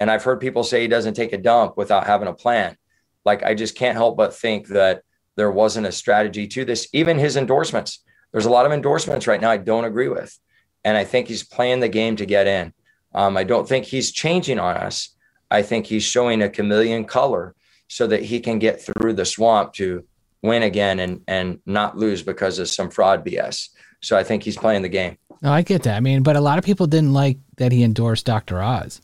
[0.00, 2.76] and I've heard people say he doesn't take a dump without having a plan.
[3.24, 5.02] Like, I just can't help but think that
[5.36, 6.88] there wasn't a strategy to this.
[6.92, 10.36] Even his endorsements, there's a lot of endorsements right now I don't agree with.
[10.84, 12.74] And I think he's playing the game to get in.
[13.14, 15.16] Um, I don't think he's changing on us.
[15.48, 17.54] I think he's showing a chameleon color
[17.86, 20.04] so that he can get through the swamp to
[20.42, 23.68] win again and and not lose because of some fraud BS.
[24.00, 25.16] So I think he's playing the game.
[25.42, 25.96] No, I get that.
[25.96, 28.62] I mean, but a lot of people didn't like that he endorsed Dr.
[28.62, 29.00] Oz.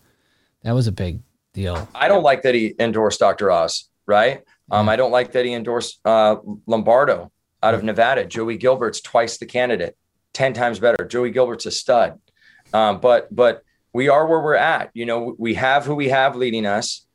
[0.62, 1.20] That was a big
[1.52, 1.88] deal.
[1.94, 3.50] I don't like that he endorsed Dr.
[3.50, 4.42] Oz, right?
[4.70, 8.24] Um, I don't like that he endorsed uh, Lombardo out of Nevada.
[8.24, 9.96] Joey Gilbert's twice the candidate,
[10.34, 11.04] 10 times better.
[11.04, 12.20] Joey Gilbert's a stud.
[12.72, 14.90] Um, but but we are where we're at.
[14.92, 17.06] You know, we have who we have leading us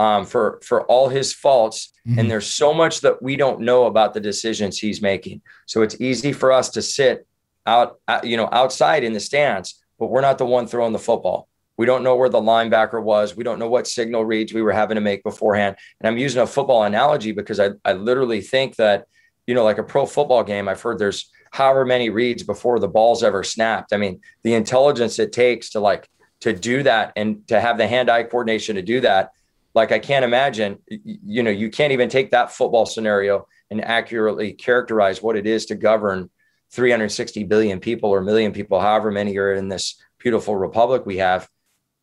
[0.00, 2.18] um, for for all his faults, mm-hmm.
[2.18, 5.42] and there's so much that we don't know about the decisions he's making.
[5.66, 7.26] So it's easy for us to sit
[7.66, 10.98] out, uh, you know, outside in the stands, but we're not the one throwing the
[10.98, 11.48] football.
[11.76, 13.36] We don't know where the linebacker was.
[13.36, 15.76] We don't know what signal reads we were having to make beforehand.
[16.00, 19.06] And I'm using a football analogy because I, I literally think that,
[19.46, 22.88] you know, like a pro football game, I've heard there's however many reads before the
[22.88, 23.92] ball's ever snapped.
[23.92, 26.08] I mean, the intelligence it takes to like
[26.40, 29.30] to do that and to have the hand-eye coordination to do that.
[29.74, 34.52] Like I can't imagine, you know, you can't even take that football scenario and accurately
[34.52, 36.28] characterize what it is to govern
[36.72, 41.48] 360 billion people or million people, however many are in this beautiful republic we have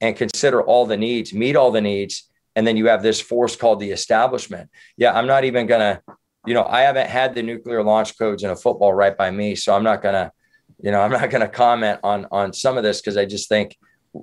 [0.01, 3.55] and consider all the needs, meet all the needs, and then you have this force
[3.55, 4.69] called the establishment.
[4.97, 6.01] Yeah, I'm not even gonna,
[6.45, 9.55] you know, I haven't had the nuclear launch codes in a football right by me,
[9.55, 10.31] so I'm not gonna,
[10.81, 13.77] you know, I'm not gonna comment on on some of this because I just think,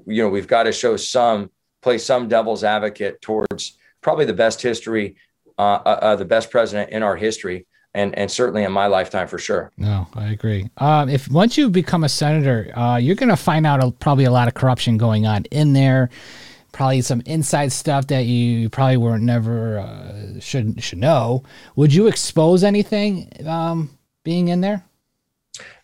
[0.06, 1.50] you know, we've got to show some
[1.84, 5.16] play some devil's advocate towards probably the best history,
[5.58, 9.28] uh, uh, uh the best president in our history and and certainly in my lifetime
[9.28, 9.70] for sure.
[9.76, 10.68] No, I agree.
[10.78, 14.24] Um, if once you become a senator, uh, you're going to find out a, probably
[14.24, 16.10] a lot of corruption going on in there.
[16.72, 21.44] Probably some inside stuff that you probably were never uh, should should know.
[21.76, 24.84] Would you expose anything um, being in there?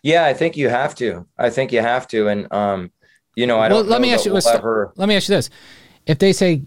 [0.03, 1.25] Yeah, I think you have to.
[1.37, 2.91] I think you have to, and um,
[3.35, 3.87] you know, I don't.
[3.87, 4.33] let me ask you.
[4.33, 4.91] We'll ever...
[4.97, 5.49] Let me ask you this:
[6.05, 6.63] If they say,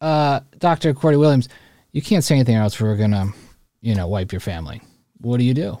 [0.00, 1.48] uh, Doctor Cordie Williams,
[1.92, 3.32] you can't say anything else, we're gonna
[3.80, 4.80] you know, wipe your family?
[5.18, 5.78] What do you do?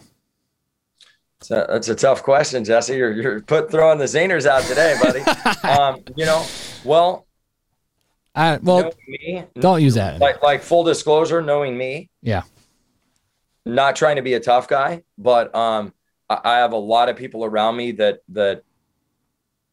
[1.42, 2.94] So that's a tough question, Jesse.
[2.94, 5.20] You're, you're put throwing the zingers out today, buddy.
[5.68, 6.44] um, you know,
[6.84, 7.26] well,
[8.34, 10.20] uh, well, me, don't use that.
[10.20, 12.10] Like, like full disclosure, knowing me.
[12.22, 12.42] Yeah.
[13.64, 15.92] Not trying to be a tough guy, but um,
[16.28, 18.62] I, I have a lot of people around me that that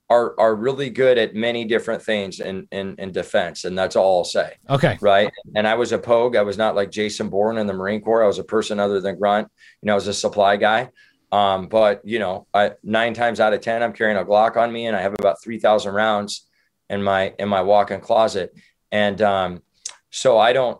[0.10, 4.20] are are really good at many different things in, in in defense, and that's all
[4.20, 4.54] I'll say.
[4.70, 4.98] Okay.
[5.02, 5.32] Right.
[5.56, 6.36] And I was a pogue.
[6.36, 8.24] I was not like Jason Bourne in the Marine Corps.
[8.24, 9.50] I was a person other than grunt.
[9.82, 10.89] You know, I was a supply guy.
[11.32, 14.72] Um, but you know, I nine times out of ten, I'm carrying a Glock on
[14.72, 16.48] me, and I have about three thousand rounds
[16.89, 18.56] in my in my walk-in closet,
[18.93, 19.62] and um,
[20.10, 20.80] so I don't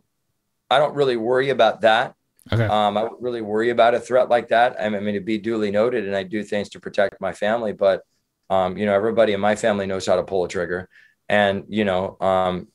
[0.72, 2.16] I don't really worry about that.
[2.52, 2.64] Okay.
[2.64, 4.78] Um, I don't really worry about a threat like that.
[4.80, 8.04] I mean, to be duly noted, and I do things to protect my family, but
[8.50, 10.90] um, you know, everybody in my family knows how to pull a trigger,
[11.28, 12.68] and you know, um,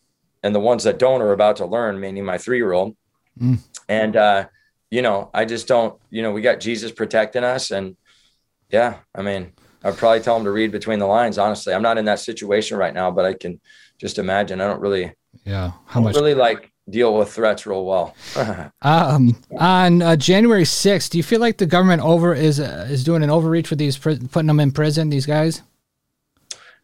[0.42, 2.96] and the ones that don't are about to learn, meaning my three year old.
[3.40, 3.58] Mm.
[3.88, 4.46] And uh,
[4.90, 5.98] you know, I just don't.
[6.10, 7.96] You know, we got Jesus protecting us, and
[8.70, 9.52] yeah, I mean,
[9.84, 11.38] I'd probably tell him to read between the lines.
[11.38, 13.60] Honestly, I'm not in that situation right now, but I can
[13.98, 14.60] just imagine.
[14.60, 15.12] I don't really,
[15.44, 18.14] yeah, how much really like deal with threats real well.
[18.82, 23.04] um, on uh, January 6th, do you feel like the government over is uh, is
[23.04, 25.10] doing an overreach with these putting them in prison?
[25.10, 25.62] These guys.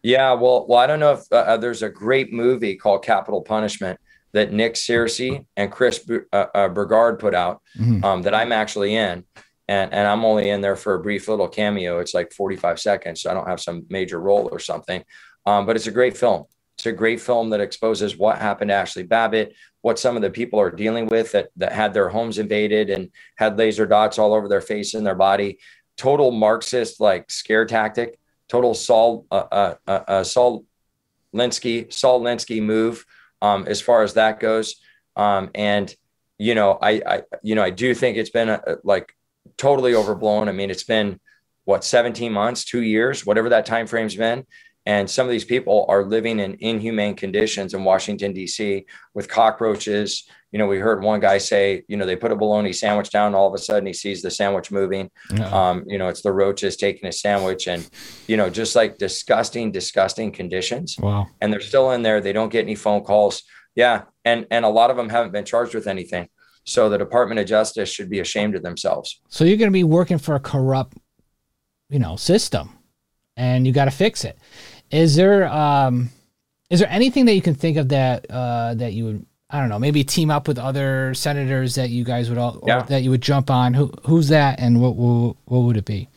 [0.03, 3.43] Yeah, well, well, I don't know if uh, uh there's a great movie called Capitol
[3.43, 3.99] Punishment
[4.33, 8.05] that Nick Searcy and Chris B- uh, uh, Burgard put out mm-hmm.
[8.05, 9.25] um, that I'm actually in.
[9.71, 11.99] And, and I'm only in there for a brief little cameo.
[11.99, 13.23] It's like 45 seconds.
[13.23, 15.05] So I don't have some major role or something.
[15.45, 16.45] Um, but it's a great film
[16.77, 20.31] It's a great film that exposes what happened to Ashli Babbitt, what some of the
[20.31, 24.35] people are dealing with that, that had their homes invaded and had laser dots all
[24.35, 25.59] over their face and their body.
[25.97, 30.65] Total Marxist like scare tactic, total Saul uh, uh, uh, uh Saul
[31.35, 33.05] Alinsky Saul Alinsky move
[33.43, 34.77] um, as far as that goes.
[35.17, 35.95] Um, and
[36.39, 39.13] you know, I, I you know I do think it's been a, like
[39.57, 40.49] totally overblown.
[40.49, 41.21] I mean, it's been
[41.65, 44.47] what 17 months, two years, whatever that time frame's been.
[44.89, 48.87] And some of these people are living in inhumane conditions in Washington, D.C.
[49.13, 50.27] with cockroaches.
[50.51, 53.35] You know, we heard one guy say, you know, they put a bologna sandwich down,
[53.35, 55.11] all of a sudden he sees the sandwich moving.
[55.31, 55.51] Yeah.
[55.51, 57.87] Um, you know, it's the roaches taking a sandwich, and
[58.29, 60.97] you know, just like disgusting, disgusting conditions.
[60.99, 61.27] Wow.
[61.43, 62.23] And they're still in there.
[62.23, 63.43] They don't get any phone calls.
[63.75, 66.31] Yeah, and and a lot of them haven't been charged with anything.
[66.65, 69.21] So the Department of Justice should be ashamed of themselves.
[69.29, 70.97] So you're going to be working for a corrupt,
[71.91, 72.71] you know, system,
[73.37, 74.39] and you got to fix it.
[74.91, 76.11] Is there um,
[76.71, 79.69] is there anything that you can think of that uh, that you would I don't
[79.69, 82.83] know maybe team up with other senators that you guys would all yeah.
[82.83, 83.75] that you would jump on?
[83.75, 86.09] Who who's that and what what, what would it be?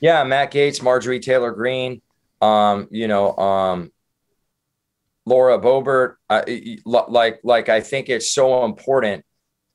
[0.00, 2.00] Yeah, Matt Gaetz, Marjorie Taylor Greene,
[2.40, 3.92] um, you know, um,
[5.26, 6.16] Laura Boebert.
[6.30, 9.24] I, like like I think it's so important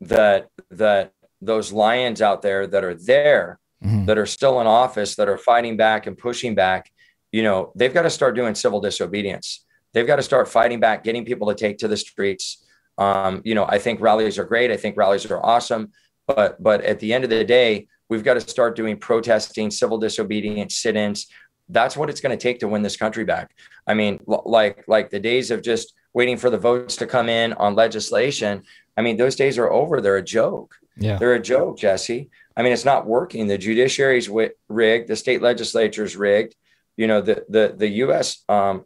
[0.01, 4.05] that that those lions out there that are there mm-hmm.
[4.05, 6.91] that are still in office that are fighting back and pushing back
[7.33, 9.65] you know, they've got to start doing civil disobedience.
[9.91, 12.63] They've got to start fighting back, getting people to take to the streets.
[12.97, 14.71] Um, you know, I think rallies are great.
[14.71, 15.91] I think rallies are awesome.
[16.27, 19.97] But but at the end of the day, we've got to start doing protesting, civil
[19.97, 21.27] disobedience, sit-ins.
[21.69, 23.51] That's what it's going to take to win this country back.
[23.87, 27.53] I mean, like like the days of just waiting for the votes to come in
[27.53, 28.61] on legislation.
[28.95, 30.01] I mean, those days are over.
[30.01, 30.75] They're a joke.
[30.97, 31.17] Yeah.
[31.17, 32.29] They're a joke, Jesse.
[32.55, 33.47] I mean, it's not working.
[33.47, 34.29] The judiciary's
[34.69, 35.07] rigged.
[35.07, 36.55] The state legislature's rigged
[36.97, 38.43] you know the the the U.S.
[38.49, 38.85] Um,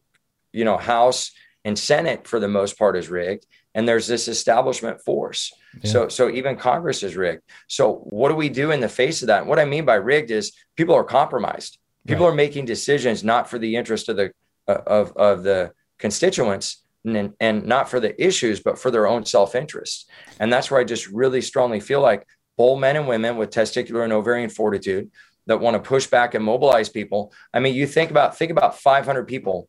[0.53, 1.31] you know House
[1.65, 5.53] and Senate for the most part is rigged, and there's this establishment force.
[5.81, 5.91] Yeah.
[5.91, 7.43] So so even Congress is rigged.
[7.67, 9.41] So what do we do in the face of that?
[9.41, 11.77] And what I mean by rigged is people are compromised.
[12.07, 12.31] People right.
[12.31, 14.31] are making decisions not for the interest of the
[14.67, 19.25] uh, of of the constituents and, and not for the issues, but for their own
[19.25, 20.09] self interest.
[20.39, 22.25] And that's where I just really strongly feel like
[22.57, 25.11] bold men and women with testicular and ovarian fortitude
[25.47, 27.33] that want to push back and mobilize people.
[27.53, 29.67] I mean, you think about think about 500 people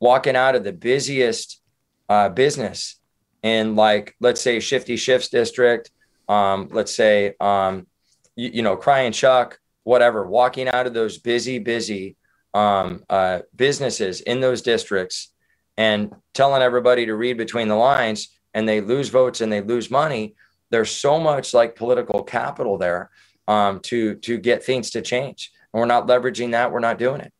[0.00, 1.60] walking out of the busiest
[2.08, 2.96] uh, business
[3.42, 5.90] in like let's say Shifty Schiff's district,
[6.28, 7.86] um, let's say um,
[8.36, 12.16] you, you, know Crying Chuck, whatever, walking out of those busy busy
[12.54, 15.32] um, uh, businesses in those districts
[15.76, 19.90] and telling everybody to read between the lines, and they lose votes and they lose
[19.90, 20.34] money.
[20.70, 23.10] There's so much like political capital there
[23.48, 25.50] um, to to get things to change.
[25.72, 26.72] And we're not leveraging that.
[26.72, 27.32] We're not doing it.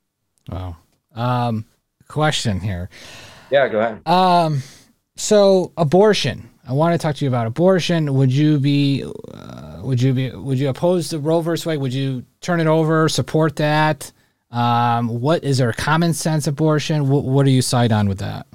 [0.48, 0.76] Wow.
[1.14, 1.66] Um,
[2.08, 2.88] question here.
[3.50, 4.08] Yeah, go ahead.
[4.08, 4.62] Um,
[5.16, 6.48] so abortion.
[6.66, 8.14] I want to talk to you about abortion.
[8.14, 11.80] Would you be, uh, would you be, would you oppose the Roe versus Wade?
[11.80, 14.12] Would you turn it over, support that?
[14.50, 17.08] Um, what is there a common sense abortion?
[17.08, 18.46] What, what do you side on with that?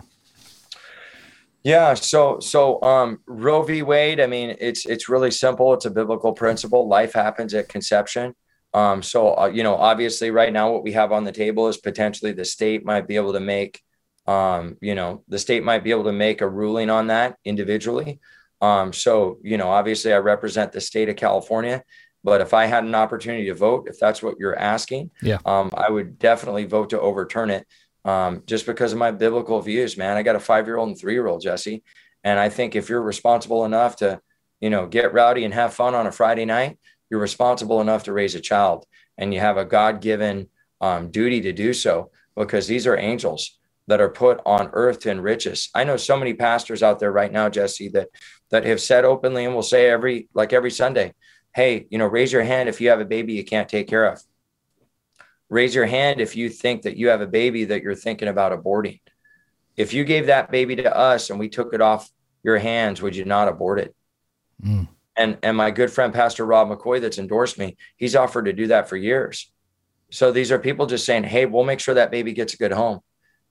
[1.64, 3.82] Yeah, so so um, Roe v.
[3.82, 4.20] Wade.
[4.20, 5.74] I mean, it's it's really simple.
[5.74, 6.88] It's a biblical principle.
[6.88, 8.36] Life happens at conception.
[8.74, 11.78] Um, so uh, you know, obviously, right now, what we have on the table is
[11.78, 13.82] potentially the state might be able to make,
[14.28, 18.20] um, you know, the state might be able to make a ruling on that individually.
[18.62, 21.84] Um, so you know, obviously, I represent the state of California,
[22.24, 25.72] but if I had an opportunity to vote, if that's what you're asking, yeah, um,
[25.76, 27.68] I would definitely vote to overturn it
[28.06, 30.18] um, just because of my biblical views, man.
[30.18, 31.84] I got a five year old and three year old, Jesse.
[32.24, 34.22] And I think if you're responsible enough to,
[34.60, 36.80] you know, get rowdy and have fun on a Friday night,
[37.10, 38.86] you're responsible enough to raise a child
[39.18, 40.50] and you have a God given
[40.82, 45.12] um, duty to do so because these are angels that are put on earth to
[45.12, 45.70] enrich us.
[45.74, 48.10] I know so many pastors out there right now, Jesse, that
[48.52, 51.14] that have said openly and will say every like every Sunday,
[51.56, 54.06] hey, you know, raise your hand if you have a baby you can't take care
[54.06, 54.22] of
[55.50, 58.52] raise your hand if you think that you have a baby that you're thinking about
[58.52, 59.00] aborting.
[59.76, 62.10] If you gave that baby to us and we took it off
[62.44, 63.96] your hands, would you not abort it?
[64.64, 64.88] Mm.
[65.16, 68.68] And and my good friend Pastor Rob McCoy that's endorsed me, he's offered to do
[68.68, 69.52] that for years.
[70.12, 72.72] So these are people just saying, "Hey, we'll make sure that baby gets a good
[72.72, 73.00] home."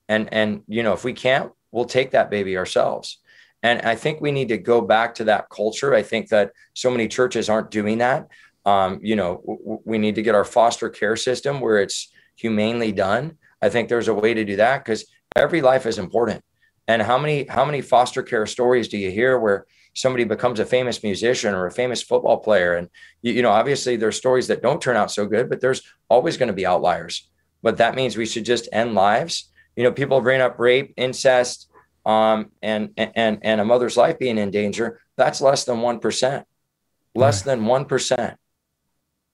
[0.09, 3.20] And and you know, if we can't, we'll take that baby ourselves.
[3.62, 5.94] And I think we need to go back to that culture.
[5.94, 8.28] I think that so many churches aren't doing that.
[8.66, 12.92] Um, you know, w- we need to get our foster care system where it's humanely
[12.92, 13.38] done.
[13.62, 16.44] I think there's a way to do that because every life is important.
[16.86, 20.66] And how many how many foster care stories do you hear where somebody becomes a
[20.66, 22.74] famous musician or a famous football player?
[22.74, 22.88] And
[23.22, 26.36] you, you know, obviously there's stories that don't turn out so good, but there's always
[26.36, 27.28] going to be outliers.
[27.62, 31.70] But that means we should just end lives you know, people bring up rape, incest,
[32.04, 35.00] um, and and and a mother's life being in danger.
[35.16, 36.46] That's less than one percent.
[37.14, 38.38] Less than one percent.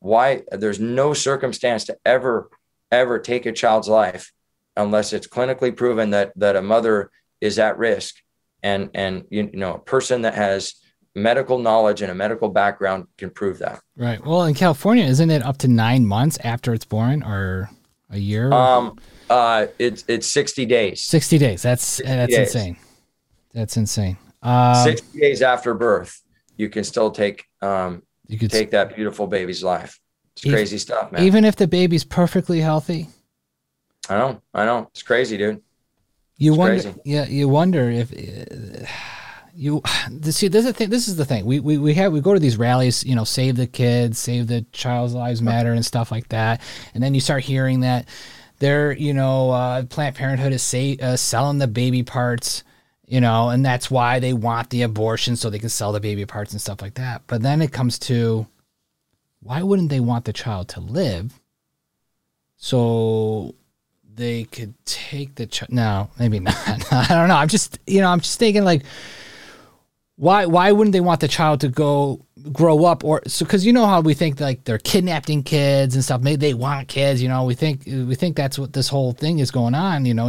[0.03, 0.43] Why?
[0.51, 2.51] There's no circumstance to ever
[2.91, 4.33] ever take a child's life
[4.77, 8.17] unless it's clinically proven that that a mother is at risk.
[8.65, 10.75] And and you know a person that has
[11.15, 13.81] medical knowledge and a medical background can prove that.
[13.97, 14.25] Right.
[14.25, 17.71] Well in california isn't it up to nine months after it's born or
[18.11, 18.53] a year?
[18.53, 18.99] Um
[19.31, 21.03] uh it's it's 60 days.
[21.03, 21.63] 60 days.
[21.63, 22.55] That's 60 that's days.
[22.55, 22.77] insane.
[23.53, 24.17] That's insane.
[24.43, 26.21] Um, 60 days after birth
[26.57, 30.01] you can still take um you could take that beautiful baby's life
[30.35, 33.07] it's even, crazy stuff man even if the baby's perfectly healthy
[34.09, 35.63] i know i know it's crazy dude
[36.43, 37.01] you it's wonder, crazy.
[37.05, 37.27] yeah.
[37.27, 38.87] You wonder if uh,
[39.55, 39.81] you
[40.31, 40.49] see.
[40.49, 40.91] This is the thing.
[40.91, 41.45] This is the thing.
[41.47, 43.05] We, we we have we go to these rallies.
[43.05, 46.61] You know, save the kids, save the child's lives matter, and stuff like that.
[46.95, 48.09] And then you start hearing that
[48.59, 52.65] they're you know uh, Planned Parenthood is say, uh, selling the baby parts.
[53.13, 56.25] You know, and that's why they want the abortion so they can sell the baby
[56.25, 57.21] parts and stuff like that.
[57.27, 58.47] But then it comes to
[59.41, 61.39] why wouldn't they want the child to live?
[62.57, 63.55] So
[64.15, 65.73] they could take the child?
[65.73, 66.57] no maybe not
[66.93, 68.83] i don't know i'm just you know i'm just thinking like
[70.17, 73.73] why why wouldn't they want the child to go grow up or so because you
[73.73, 77.29] know how we think like they're kidnapping kids and stuff maybe they want kids you
[77.29, 80.29] know we think we think that's what this whole thing is going on you know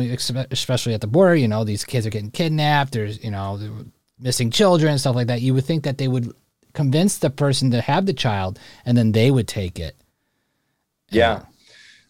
[0.51, 3.59] especially at the border you know these kids are getting kidnapped there's you know
[4.20, 6.32] missing children and stuff like that you would think that they would
[6.74, 9.95] convince the person to have the child and then they would take it
[11.09, 11.43] yeah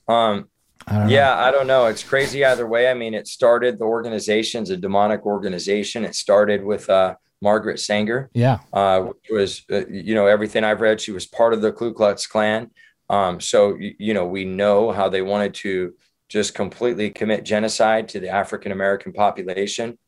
[0.07, 0.47] um
[0.85, 1.41] I yeah, know.
[1.41, 1.85] I don't know.
[1.85, 2.89] It's crazy either way.
[2.89, 6.03] I mean, it started the organization's a demonic organization.
[6.03, 8.29] It started with uh, Margaret Sanger.
[8.33, 10.99] Yeah, uh, which was uh, you know everything I've read.
[10.99, 12.71] She was part of the Ku Klux Klan.
[13.09, 15.93] Um, so you, you know we know how they wanted to
[16.29, 19.99] just completely commit genocide to the African American population.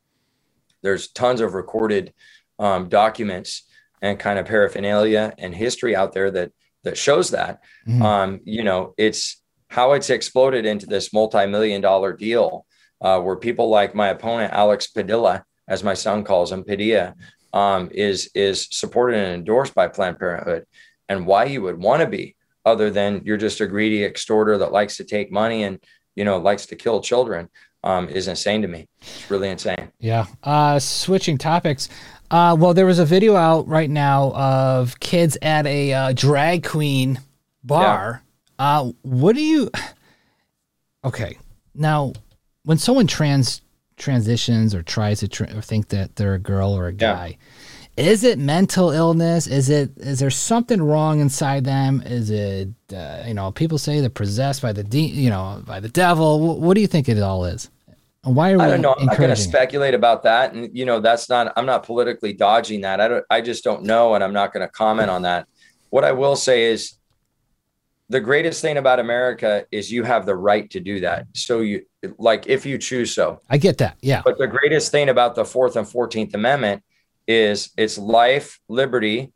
[0.81, 2.13] There's tons of recorded
[2.57, 3.63] um, documents
[4.01, 6.51] and kind of paraphernalia and history out there that
[6.83, 7.61] that shows that.
[7.87, 8.01] Mm-hmm.
[8.01, 12.65] Um, you know, it's how it's exploded into this multi-million dollar deal
[13.01, 17.15] uh, where people like my opponent alex padilla as my son calls him padilla
[17.55, 20.65] um, is is supported and endorsed by planned parenthood.
[21.07, 22.35] And why you would want to be
[22.65, 25.79] other than you're just a greedy extorter that likes to take money and
[26.15, 27.49] you know likes to kill children
[27.83, 28.87] um, is insane to me.
[29.01, 29.91] It's really insane.
[29.99, 30.25] Yeah.
[30.43, 31.87] Uh, switching topics.
[32.29, 36.65] Uh, well there was a video out right now of kids at a uh, drag
[36.65, 37.19] queen
[37.63, 38.21] bar.
[38.59, 39.71] Uh, what do you?
[41.05, 41.37] Okay,
[41.75, 42.13] now
[42.63, 43.61] when someone trans
[43.97, 47.37] transitions or tries to or think that they're a girl or a guy,
[47.97, 48.05] yeah.
[48.05, 49.47] is it mental illness?
[49.47, 52.01] Is it is there something wrong inside them?
[52.05, 55.79] Is it uh, you know people say they're possessed by the de- you know by
[55.79, 56.59] the devil?
[56.59, 57.69] What do you think it all is?
[58.25, 58.63] why are we?
[58.63, 58.95] I don't know.
[58.97, 61.53] I'm not going to speculate about that, and you know that's not.
[61.55, 62.99] I'm not politically dodging that.
[62.99, 63.25] I don't.
[63.29, 65.47] I just don't know, and I'm not going to comment on that.
[65.89, 66.95] What I will say is
[68.09, 71.27] the greatest thing about America is you have the right to do that.
[71.33, 71.85] So you
[72.17, 73.41] like if you choose so.
[73.49, 73.97] I get that.
[74.01, 74.21] Yeah.
[74.23, 76.83] But the greatest thing about the 4th and 14th amendment
[77.27, 79.33] is it's life, liberty,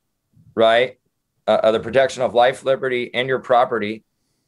[0.53, 0.99] right?
[1.47, 4.03] Uh, uh, the protection of life, liberty and your property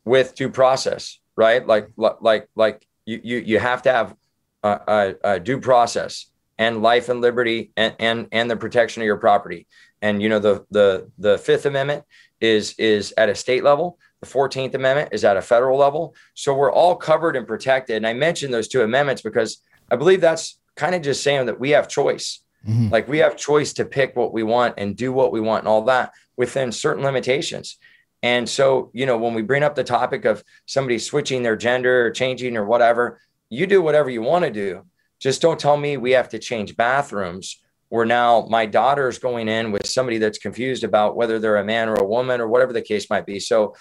[0.05, 1.65] with due process, right?
[1.65, 4.15] Like like like you you you have to have
[4.61, 6.27] a, a, a due process
[6.59, 9.65] and life and liberty and, and and the protection of your property.
[10.03, 12.03] And you know the the the 5th amendment
[12.39, 16.15] is is at a state level the 14th Amendment is at a federal level.
[16.35, 17.97] So we're all covered and protected.
[17.97, 21.59] And I mentioned those two amendments because I believe that's kind of just saying that
[21.59, 22.39] we have choice.
[22.67, 22.89] Mm-hmm.
[22.89, 25.67] Like we have choice to pick what we want and do what we want and
[25.67, 27.77] all that within certain limitations.
[28.23, 32.05] And so, you know, when we bring up the topic of somebody switching their gender
[32.05, 33.19] or changing or whatever,
[33.49, 34.83] you do whatever you want to do.
[35.19, 37.57] Just don't tell me we have to change bathrooms
[37.89, 41.65] where now my daughter is going in with somebody that's confused about whether they're a
[41.65, 43.37] man or a woman or whatever the case might be.
[43.37, 43.75] So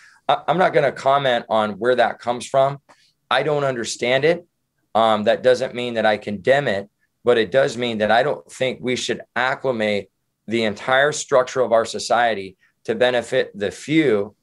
[0.47, 2.79] I'm not going to comment on where that comes from.
[3.31, 4.47] I don't understand it.
[4.95, 6.89] Um, that doesn't mean that I condemn it,
[7.25, 10.11] but it does mean that I don't think we should acclimate
[10.47, 14.35] the entire structure of our society to benefit the few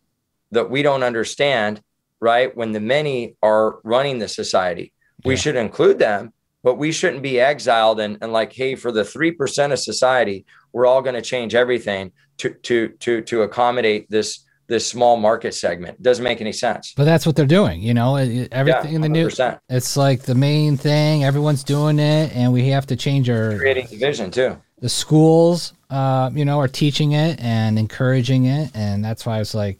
[0.52, 1.82] that we don't understand,
[2.20, 2.56] right?
[2.56, 5.30] When the many are running the society, yeah.
[5.30, 6.32] we should include them,
[6.64, 10.86] but we shouldn't be exiled and, and like, hey, for the 3% of society, we're
[10.86, 16.02] all going to change everything to, to, to, to accommodate this this small market segment.
[16.02, 16.94] Doesn't make any sense.
[16.96, 17.82] But that's what they're doing.
[17.82, 19.40] You know, everything yeah, in the news.
[19.70, 21.24] It's like the main thing.
[21.24, 24.58] Everyone's doing it, and we have to change our creating division too.
[24.80, 29.40] The schools, uh, you know, are teaching it and encouraging it, and that's why I
[29.40, 29.80] was like,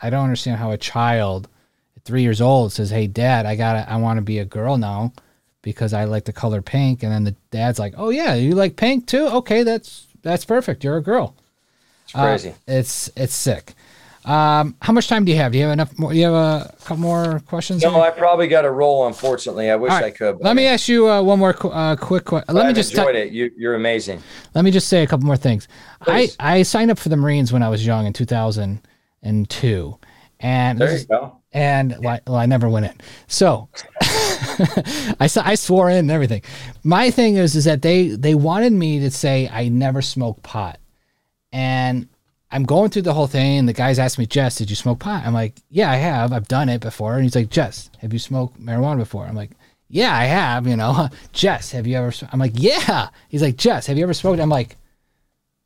[0.00, 1.48] I don't understand how a child
[1.96, 4.78] at three years old says, "Hey, Dad, I gotta, I want to be a girl
[4.78, 5.12] now."
[5.62, 7.02] because I like the color pink.
[7.02, 9.26] And then the dad's like, "Oh yeah, you like pink too?
[9.26, 10.84] Okay, that's that's perfect.
[10.84, 11.36] You're a girl."
[12.04, 12.50] It's crazy.
[12.50, 13.74] Uh, it's it's sick.
[14.24, 15.50] Um, how much time do you have?
[15.52, 15.98] Do you have enough?
[15.98, 17.82] More, you have a couple more questions?
[17.82, 18.02] No, here?
[18.02, 19.06] I probably got a roll.
[19.08, 20.38] Unfortunately, I wish right, I could.
[20.40, 22.54] Let me ask you uh, one more uh, quick question.
[22.54, 23.32] Let me I've just enjoyed it.
[23.32, 24.22] You, you're amazing.
[24.54, 25.66] let me just say a couple more things.
[26.02, 26.28] I.
[26.38, 29.98] I signed up for the Marines when I was young in 2002,
[30.40, 31.38] and There you go.
[31.52, 32.94] and well, I- well, I never went in.
[33.26, 33.68] So
[34.02, 36.42] I I swore in and everything.
[36.84, 40.78] My thing is is that they they wanted me to say I never smoked pot,
[41.52, 42.08] and
[42.52, 43.58] I'm going through the whole thing.
[43.58, 45.24] And the guys asked me, Jess, did you smoke pot?
[45.24, 46.32] I'm like, yeah, I have.
[46.32, 47.14] I've done it before.
[47.14, 49.24] And he's like, Jess, have you smoked marijuana before?
[49.24, 49.50] I'm like,
[49.88, 50.66] yeah, I have.
[50.66, 52.12] You know, Jess, have you ever?
[52.12, 53.08] sm-" I'm like, yeah.
[53.28, 54.40] He's like, Jess, have you ever smoked?
[54.40, 54.76] I'm like,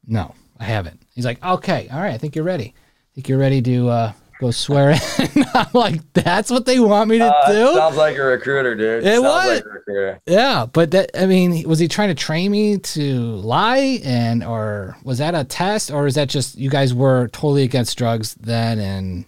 [0.06, 1.02] no, I haven't.
[1.14, 2.74] He's like, okay, all right, I think you're ready.
[2.76, 4.98] I think you're ready to uh, go swear in.
[5.54, 7.74] I'm like, that's what they want me to Uh, do.
[7.74, 9.04] sounds like a recruiter, dude.
[9.04, 9.46] It sounds was.
[9.56, 10.20] like a recruiter.
[10.26, 14.96] Yeah, but that I mean, was he trying to train me to lie and or
[15.04, 18.78] was that a test or is that just you guys were totally against drugs then
[18.78, 19.24] and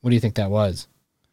[0.00, 0.86] what do you think that was?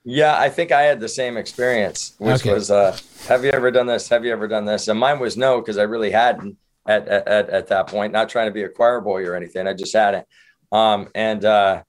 [0.03, 2.53] Yeah, I think I had the same experience, which Okay.
[2.53, 2.95] was, uh,
[3.27, 4.07] "Have you ever done this?
[4.09, 6.57] Have you ever done this?" And mine was no, because I really hadn't
[6.87, 8.13] at, at at at that point.
[8.13, 9.65] Not trying to be a choir boy or anything.
[9.67, 10.27] I just hadn't.
[10.71, 11.81] Um, and uh,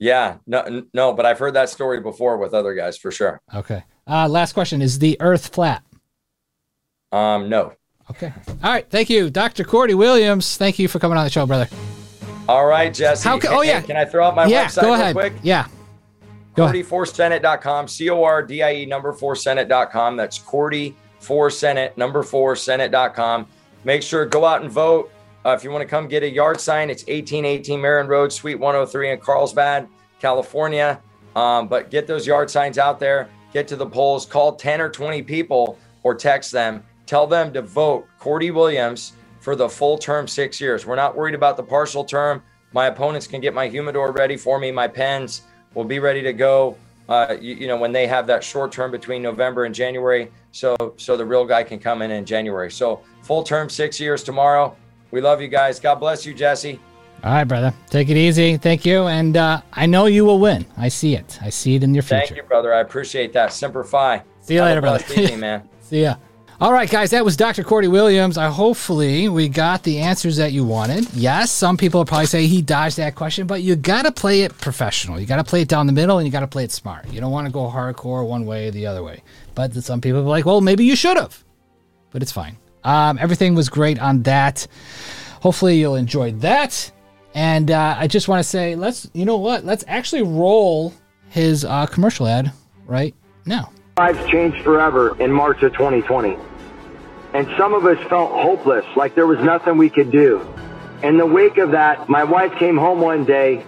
[0.00, 3.40] yeah, no, no, but I've heard that story before with other guys for sure.
[3.54, 3.84] Okay.
[4.08, 5.84] Uh last question is the earth flat?
[7.12, 7.74] Um, no.
[8.10, 8.32] Okay.
[8.64, 9.62] All right, thank you Dr.
[9.62, 10.56] Cordie Williams.
[10.56, 11.68] Thank you for coming on the show, brother.
[12.48, 13.28] All right, Jesse.
[13.28, 13.80] How Can- oh, yeah.
[13.80, 15.14] Can I throw out my yeah, website go real ahead.
[15.14, 15.32] quick?
[15.42, 15.68] Yeah.
[16.56, 16.74] Go ahead.
[16.74, 20.16] Cordie4senate.com, C O R D I E number four Senate.com.
[20.16, 23.46] That's Cordie for Senate, number four Senate.com.
[23.84, 25.12] Make sure go out and vote.
[25.44, 28.58] Uh, if you want to come get a yard sign, it's 1818 Marron Road, Suite
[28.58, 29.88] 103 in Carlsbad,
[30.20, 31.00] California.
[31.34, 34.90] Um, but get those yard signs out there, get to the polls, call 10 or
[34.90, 36.82] 20 people or text them.
[37.06, 40.84] Tell them to vote Cordie Williams for the full term six years.
[40.84, 42.42] We're not worried about the partial term.
[42.72, 45.42] My opponents can get my humidor ready for me, my pens
[45.74, 46.76] will be ready to go.
[47.08, 50.76] Uh, you, you know, when they have that short term between November and January, so
[50.96, 52.70] so the real guy can come in in January.
[52.70, 54.76] So full term, six years tomorrow.
[55.10, 55.80] We love you guys.
[55.80, 56.78] God bless you, Jesse.
[57.22, 57.74] All right, brother.
[57.90, 58.56] Take it easy.
[58.56, 59.06] Thank you.
[59.06, 60.64] And uh, I know you will win.
[60.78, 61.38] I see it.
[61.42, 62.26] I see it in your future.
[62.26, 62.72] Thank you, brother.
[62.72, 63.52] I appreciate that.
[63.52, 64.22] Semper Fi.
[64.40, 65.04] See you Have later, brother.
[65.20, 65.68] evening, man.
[65.80, 66.14] See ya.
[66.62, 67.62] All right, guys, that was Dr.
[67.64, 68.36] Cordie Williams.
[68.36, 71.10] I hopefully we got the answers that you wanted.
[71.14, 74.42] Yes, some people will probably say he dodged that question, but you got to play
[74.42, 75.18] it professional.
[75.18, 77.10] You got to play it down the middle, and you got to play it smart.
[77.10, 79.22] You don't want to go hardcore one way or the other way.
[79.54, 81.42] But some people are like, well, maybe you should have,
[82.10, 82.58] but it's fine.
[82.84, 84.66] Um, everything was great on that.
[85.42, 86.90] Hopefully, you'll enjoy that.
[87.34, 89.64] And uh, I just want to say, let's, you know what?
[89.64, 90.92] Let's actually roll
[91.28, 92.52] his uh, commercial ad
[92.86, 93.14] right
[93.46, 93.70] now.
[93.96, 96.36] lives changed forever in March of 2020.
[97.32, 100.46] And some of us felt hopeless, like there was nothing we could do.
[101.02, 103.64] In the wake of that, my wife came home one day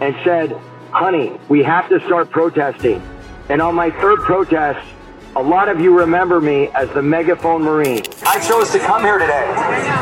[0.00, 0.52] and said,
[0.90, 3.02] honey, we have to start protesting.
[3.50, 4.86] And on my third protest,
[5.34, 8.02] a lot of you remember me as the megaphone Marine.
[8.26, 9.48] I chose to come here today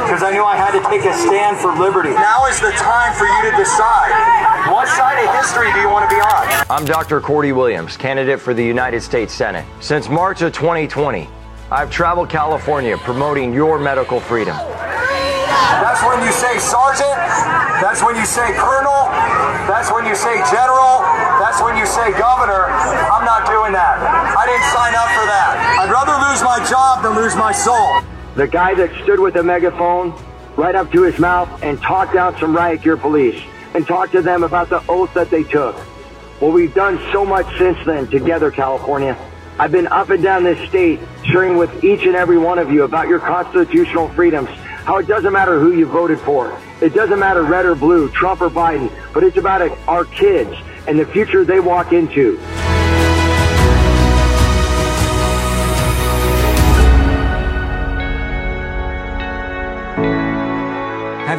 [0.03, 2.11] because I knew I had to take a stand for liberty.
[2.11, 4.11] Now is the time for you to decide.
[4.73, 6.67] What side of history do you want to be on?
[6.69, 7.21] I'm Dr.
[7.21, 9.65] Cordie Williams, candidate for the United States Senate.
[9.81, 11.29] Since March of 2020,
[11.71, 14.57] I've traveled California promoting your medical freedom.
[15.81, 17.17] That's when you say sergeant.
[17.81, 19.09] That's when you say colonel.
[19.65, 21.01] That's when you say general.
[21.41, 22.69] That's when you say governor.
[23.09, 23.97] I'm not doing that.
[24.37, 25.57] I didn't sign up for that.
[25.81, 28.03] I'd rather lose my job than lose my soul.
[28.37, 30.15] The guy that stood with a megaphone
[30.55, 33.43] right up to his mouth and talked out some riot gear police
[33.75, 35.75] and talked to them about the oath that they took.
[36.41, 39.19] Well, we've done so much since then together, California.
[39.59, 42.85] I've been up and down this state sharing with each and every one of you
[42.85, 44.51] about your constitutional freedoms,
[44.85, 46.57] how it doesn't matter who you voted for.
[46.81, 50.57] It doesn't matter red or blue, Trump or Biden, but it's about our kids
[50.87, 52.39] and the future they walk into.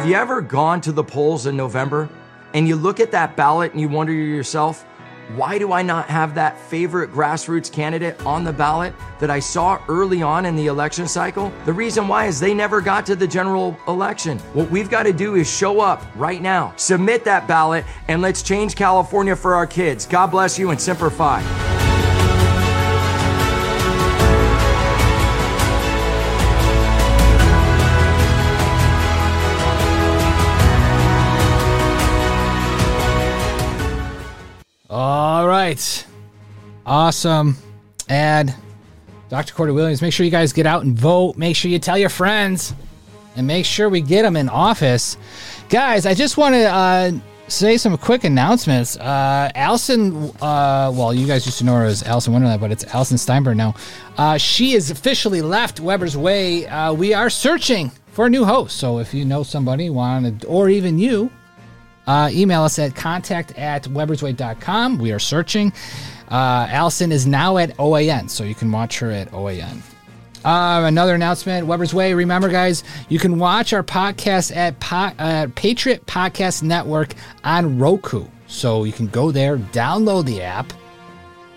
[0.02, 2.08] Have you ever gone to the polls in November
[2.54, 4.82] and you look at that ballot and you wonder to yourself,
[5.36, 9.80] why do I not have that favorite grassroots candidate on the ballot that I saw
[9.88, 11.52] early on in the election cycle?
[11.66, 14.40] The reason why is they never got to the general election.
[14.54, 18.42] What we've got to do is show up right now, submit that ballot, and let's
[18.42, 20.04] change California for our kids.
[20.04, 21.10] God bless you and Semper
[37.02, 37.56] Awesome
[38.08, 38.54] ad.
[39.28, 39.54] Dr.
[39.54, 40.00] Cordie Williams.
[40.00, 41.36] Make sure you guys get out and vote.
[41.36, 42.74] Make sure you tell your friends,
[43.34, 45.16] and make sure we get them in office,
[45.68, 46.06] guys.
[46.06, 47.10] I just want to uh,
[47.48, 48.96] say some quick announcements.
[48.98, 52.84] Uh, Allison, uh, well, you guys used to know her as Allison Wonderland, but it's
[52.94, 53.74] Allison Steinberg now.
[54.16, 56.68] Uh, she has officially left Weber's Way.
[56.68, 58.76] Uh, we are searching for a new host.
[58.76, 61.32] So if you know somebody, wanted, or even you,
[62.06, 64.98] uh, email us at contact at webersway.com.
[64.98, 65.72] We are searching.
[66.32, 69.82] Uh, Allison is now at OAN, so you can watch her at OAN.
[70.44, 72.14] Uh, another announcement, Weber's Way.
[72.14, 77.14] Remember, guys, you can watch our podcast at po- uh, Patriot Podcast Network
[77.44, 78.24] on Roku.
[78.46, 80.72] So you can go there, download the app,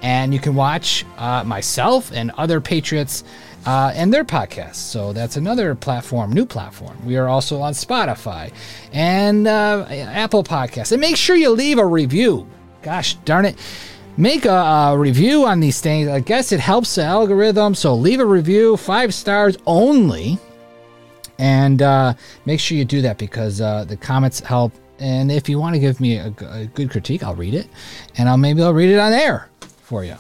[0.02, 3.24] and you can watch uh, myself and other Patriots
[3.66, 4.76] uh, and their podcasts.
[4.76, 6.98] So that's another platform, new platform.
[7.06, 8.52] We are also on Spotify
[8.94, 10.92] and uh, Apple Podcasts.
[10.92, 12.46] And make sure you leave a review.
[12.84, 13.58] Gosh darn it.
[14.18, 16.08] Make a, a review on these things.
[16.08, 17.76] I guess it helps the algorithm.
[17.76, 20.40] So leave a review, five stars only.
[21.38, 22.14] And uh,
[22.46, 24.72] make sure you do that because uh, the comments help.
[25.00, 27.68] And if you want to give me a, a good critique, I'll read it.
[28.18, 30.16] And I'll maybe I'll read it on air for you.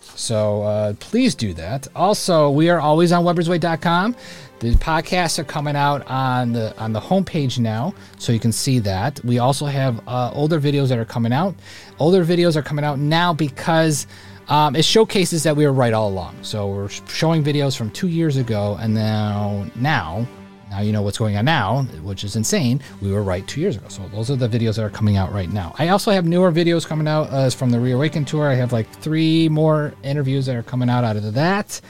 [0.00, 1.88] So uh, please do that.
[1.94, 4.16] Also, we are always on webersway.com.
[4.60, 8.80] The podcasts are coming out on the on the homepage now, so you can see
[8.80, 9.24] that.
[9.24, 11.54] We also have uh, older videos that are coming out.
[12.00, 14.08] Older videos are coming out now because
[14.48, 16.36] um, it showcases that we were right all along.
[16.42, 20.26] So we're showing videos from two years ago, and now now
[20.70, 22.80] now you know what's going on now, which is insane.
[23.00, 23.86] We were right two years ago.
[23.88, 25.74] So those are the videos that are coming out right now.
[25.78, 28.48] I also have newer videos coming out uh, from the Reawaken tour.
[28.48, 31.80] I have like three more interviews that are coming out out of that.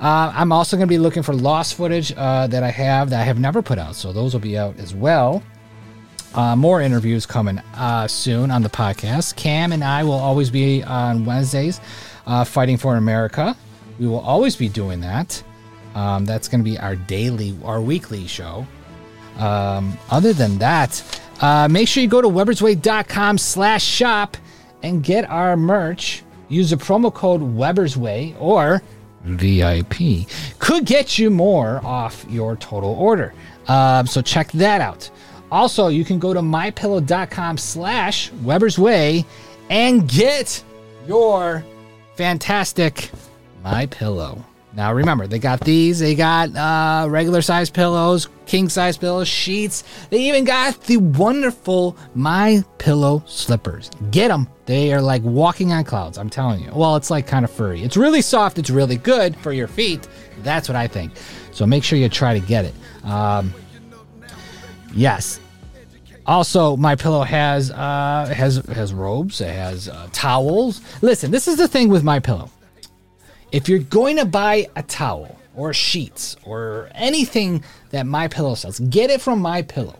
[0.00, 3.20] Uh, I'm also going to be looking for lost footage uh, that I have that
[3.20, 3.96] I have never put out.
[3.96, 5.42] So those will be out as well.
[6.34, 9.36] Uh, more interviews coming uh, soon on the podcast.
[9.36, 11.80] Cam and I will always be on Wednesdays
[12.26, 13.56] uh, fighting for America.
[13.98, 15.42] We will always be doing that.
[15.94, 18.66] Um, that's going to be our daily, our weekly show.
[19.38, 24.36] Um, other than that, uh, make sure you go to webersway.com slash shop
[24.82, 26.22] and get our merch.
[26.48, 28.82] Use the promo code Webersway or
[29.26, 30.28] VIP.
[30.58, 33.34] Could get you more off your total order.
[33.68, 35.10] Um, so check that out.
[35.50, 39.24] Also, you can go to mypillow.com slash Weber's Way
[39.70, 40.62] and get
[41.06, 41.64] your
[42.16, 43.10] fantastic
[43.62, 44.44] My Pillow.
[44.76, 46.00] Now remember, they got these.
[46.00, 49.84] They got uh, regular size pillows, king size pillows, sheets.
[50.10, 53.90] They even got the wonderful My Pillow slippers.
[54.10, 54.48] Get them.
[54.66, 56.18] They are like walking on clouds.
[56.18, 56.70] I'm telling you.
[56.74, 57.82] Well, it's like kind of furry.
[57.82, 58.58] It's really soft.
[58.58, 60.06] It's really good for your feet.
[60.42, 61.12] That's what I think.
[61.52, 62.74] So make sure you try to get it.
[63.02, 63.54] Um,
[64.94, 65.40] yes.
[66.26, 69.40] Also, my pillow has uh, has has robes.
[69.40, 70.82] It has uh, towels.
[71.00, 72.50] Listen, this is the thing with my pillow
[73.56, 78.78] if you're going to buy a towel or sheets or anything that my pillow sells
[78.80, 79.96] get it from my pillow.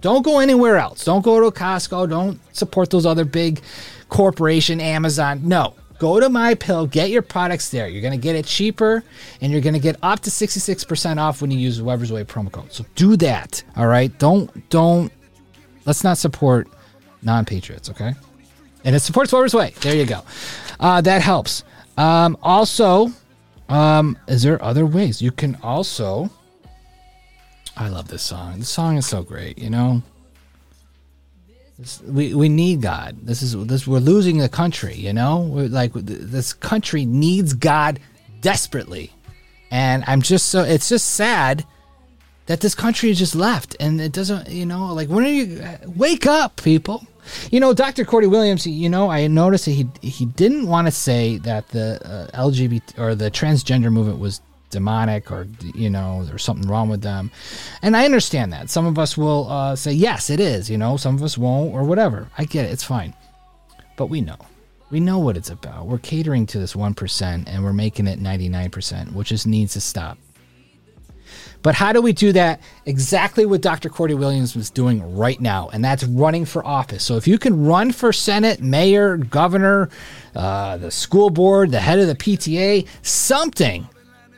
[0.00, 1.04] Don't go anywhere else.
[1.04, 2.08] Don't go to costco.
[2.08, 3.62] Don't support those other big
[4.10, 5.40] corporation amazon.
[5.42, 5.74] No.
[5.98, 6.86] Go to my pillow.
[6.86, 7.88] Get your products there.
[7.88, 9.02] You're going to get it cheaper
[9.40, 12.52] and you're going to get up to 66% off when you use weber's way promo
[12.52, 12.72] code.
[12.72, 14.16] So do that all right?
[14.20, 15.12] Don't don't
[15.84, 16.68] let's not support
[17.22, 18.14] non-patriots okay?
[18.84, 19.74] And it supports weber's way.
[19.80, 20.22] There you go.
[20.78, 21.64] Uh, that helps
[21.96, 23.10] um, also,
[23.68, 26.30] um, is there other ways you can also?
[27.76, 28.58] I love this song.
[28.58, 29.58] This song is so great.
[29.58, 30.02] You know,
[31.78, 33.18] this, we we need God.
[33.22, 33.86] This is this.
[33.86, 34.94] We're losing the country.
[34.94, 38.00] You know, we're like this country needs God
[38.40, 39.12] desperately,
[39.70, 40.62] and I'm just so.
[40.62, 41.64] It's just sad
[42.46, 44.48] that this country just left, and it doesn't.
[44.48, 47.06] You know, like when are you wake up, people?
[47.50, 48.04] You know, Dr.
[48.04, 48.66] Cordie Williams.
[48.66, 52.98] You know, I noticed that he he didn't want to say that the uh, LGBT
[52.98, 57.30] or the transgender movement was demonic or you know there's something wrong with them.
[57.82, 58.70] And i understand that.
[58.70, 61.74] Some of us will uh, say yes it is you know some of us won't
[61.74, 62.28] or whatever.
[62.38, 62.72] I get it.
[62.72, 63.14] It's fine.
[63.96, 64.38] But we know.
[64.90, 65.86] We know what it's about.
[65.86, 70.18] We're catering to this 1% and we're making it 99% which just needs to stop
[71.62, 72.60] but how do we do that?
[72.86, 73.88] Exactly what Dr.
[73.88, 77.04] Cordie Williams was doing right now, and that's running for office.
[77.04, 79.90] So if you can run for Senate, mayor, governor,
[80.34, 83.88] uh, the school board, the head of the PTA, something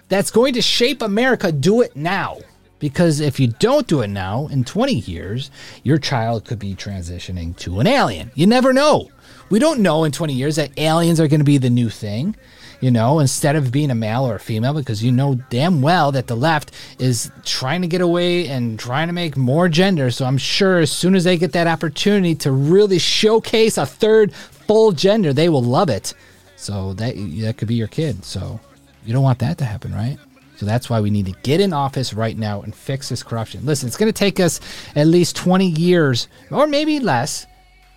[0.09, 2.39] that's going to shape America, do it now.
[2.79, 5.53] Because if you don't do it now, in 20 years,
[5.85, 8.33] your child could be transitioning to an alien.
[8.35, 9.09] You never know.
[9.51, 12.35] We don't know in 20 years that aliens are going to be the new thing
[12.83, 16.11] you know, instead of being a male or a female, because you know damn well
[16.13, 20.11] that the left is trying to get away and trying to make more gender.
[20.11, 24.35] So I'm sure as soon as they get that opportunity to really showcase a third
[24.35, 26.13] full gender, they will love it.
[26.57, 28.25] So that that could be your kid.
[28.25, 28.59] So
[29.07, 30.19] You don't want that to happen, right?
[30.57, 33.65] So that's why we need to get in office right now and fix this corruption.
[33.65, 34.61] Listen, it's going to take us
[34.97, 37.47] at least 20 years or maybe less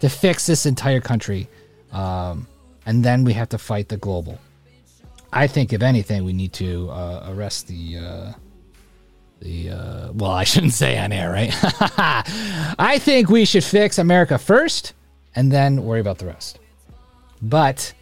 [0.01, 1.47] to fix this entire country.
[1.91, 2.47] Um,
[2.85, 4.39] and then we have to fight the global.
[5.35, 7.97] I think, if anything, we need to uh, arrest the.
[7.97, 8.33] Uh,
[9.41, 11.53] the uh, well, I shouldn't say on air, right?
[12.79, 14.93] I think we should fix America first,
[15.35, 16.59] and then worry about the rest.
[17.41, 17.93] But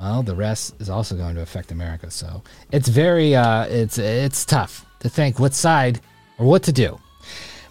[0.00, 2.10] well, the rest is also going to affect America.
[2.10, 6.00] So it's very uh, it's it's tough to think what side
[6.38, 6.98] or what to do.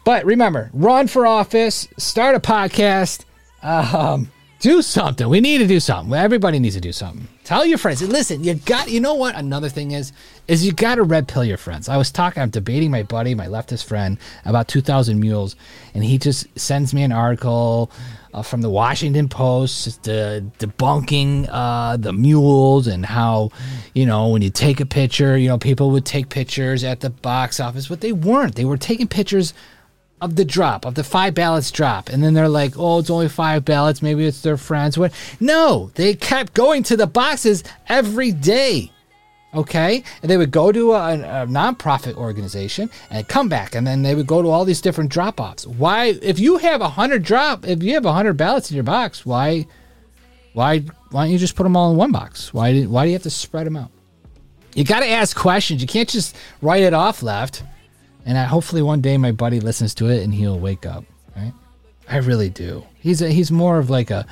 [0.05, 3.25] But remember, run for office, start a podcast,
[3.61, 4.31] um,
[4.63, 5.27] do something.
[5.27, 6.13] We need to do something.
[6.13, 7.27] Everybody needs to do something.
[7.43, 8.01] Tell your friends.
[8.01, 8.89] Listen, you got.
[8.89, 9.35] You know what?
[9.35, 10.13] Another thing is,
[10.47, 11.89] is you got to red pill your friends.
[11.89, 12.41] I was talking.
[12.41, 15.57] I'm debating my buddy, my leftist friend, about 2,000 mules,
[15.93, 17.91] and he just sends me an article
[18.33, 23.51] uh, from the Washington Post de- debunking uh, the mules and how,
[23.93, 27.09] you know, when you take a picture, you know, people would take pictures at the
[27.09, 28.55] box office, but they weren't.
[28.55, 29.53] They were taking pictures
[30.23, 32.09] of the drop, of the five ballots drop.
[32.09, 34.01] And then they're like, oh, it's only five ballots.
[34.01, 34.97] Maybe it's their friends.
[34.97, 35.11] What?
[35.39, 38.89] No, they kept going to the boxes every day
[39.53, 40.03] okay?
[40.21, 44.15] And they would go to a, a nonprofit organization and come back, and then they
[44.15, 45.67] would go to all these different drop offs.
[45.67, 48.83] Why, if you have a hundred drop, if you have a hundred ballots in your
[48.83, 49.67] box, why,
[50.53, 50.79] why,
[51.11, 52.51] why don't you just put them all in one box?
[52.51, 53.91] Why, why do you have to spread them out?
[54.73, 55.81] You got to ask questions.
[55.81, 57.61] You can't just write it off left.
[58.25, 61.03] And I, hopefully one day my buddy listens to it and he'll wake up.
[61.35, 61.53] Right?
[62.09, 62.85] I really do.
[62.99, 64.25] He's a, he's more of like a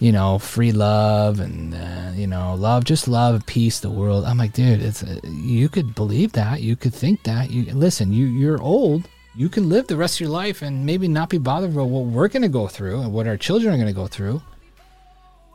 [0.00, 4.24] you know, free love and uh, you know, love, just love, peace, the world.
[4.24, 7.50] I'm like, dude, it's uh, you could believe that, you could think that.
[7.50, 9.06] You listen, you you're old.
[9.36, 12.06] You can live the rest of your life and maybe not be bothered about what
[12.06, 14.42] we're going to go through and what our children are going to go through.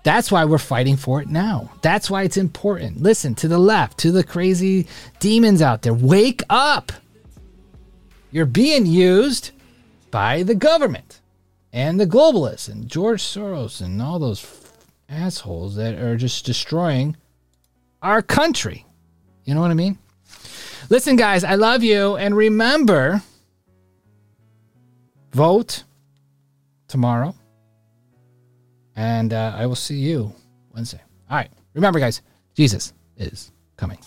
[0.04, 1.72] That's why we're fighting for it now.
[1.82, 3.02] That's why it's important.
[3.02, 4.88] Listen to the left, to the crazy
[5.20, 5.94] demons out there.
[5.94, 6.92] Wake up.
[8.32, 9.52] You're being used
[10.12, 11.22] by the government
[11.72, 14.46] and the globalists and George Soros and all those
[15.10, 17.16] assholes that are just destroying
[18.02, 18.86] our country.
[19.44, 19.98] You know what I mean?
[20.90, 22.16] Listen, guys, I love you.
[22.16, 23.22] And remember,
[25.34, 25.84] vote
[26.88, 27.36] tomorrow.
[28.96, 30.34] And uh, I will see you
[30.74, 31.02] Wednesday.
[31.30, 31.52] All right.
[31.74, 32.22] Remember, guys,
[32.54, 33.98] Jesus is coming.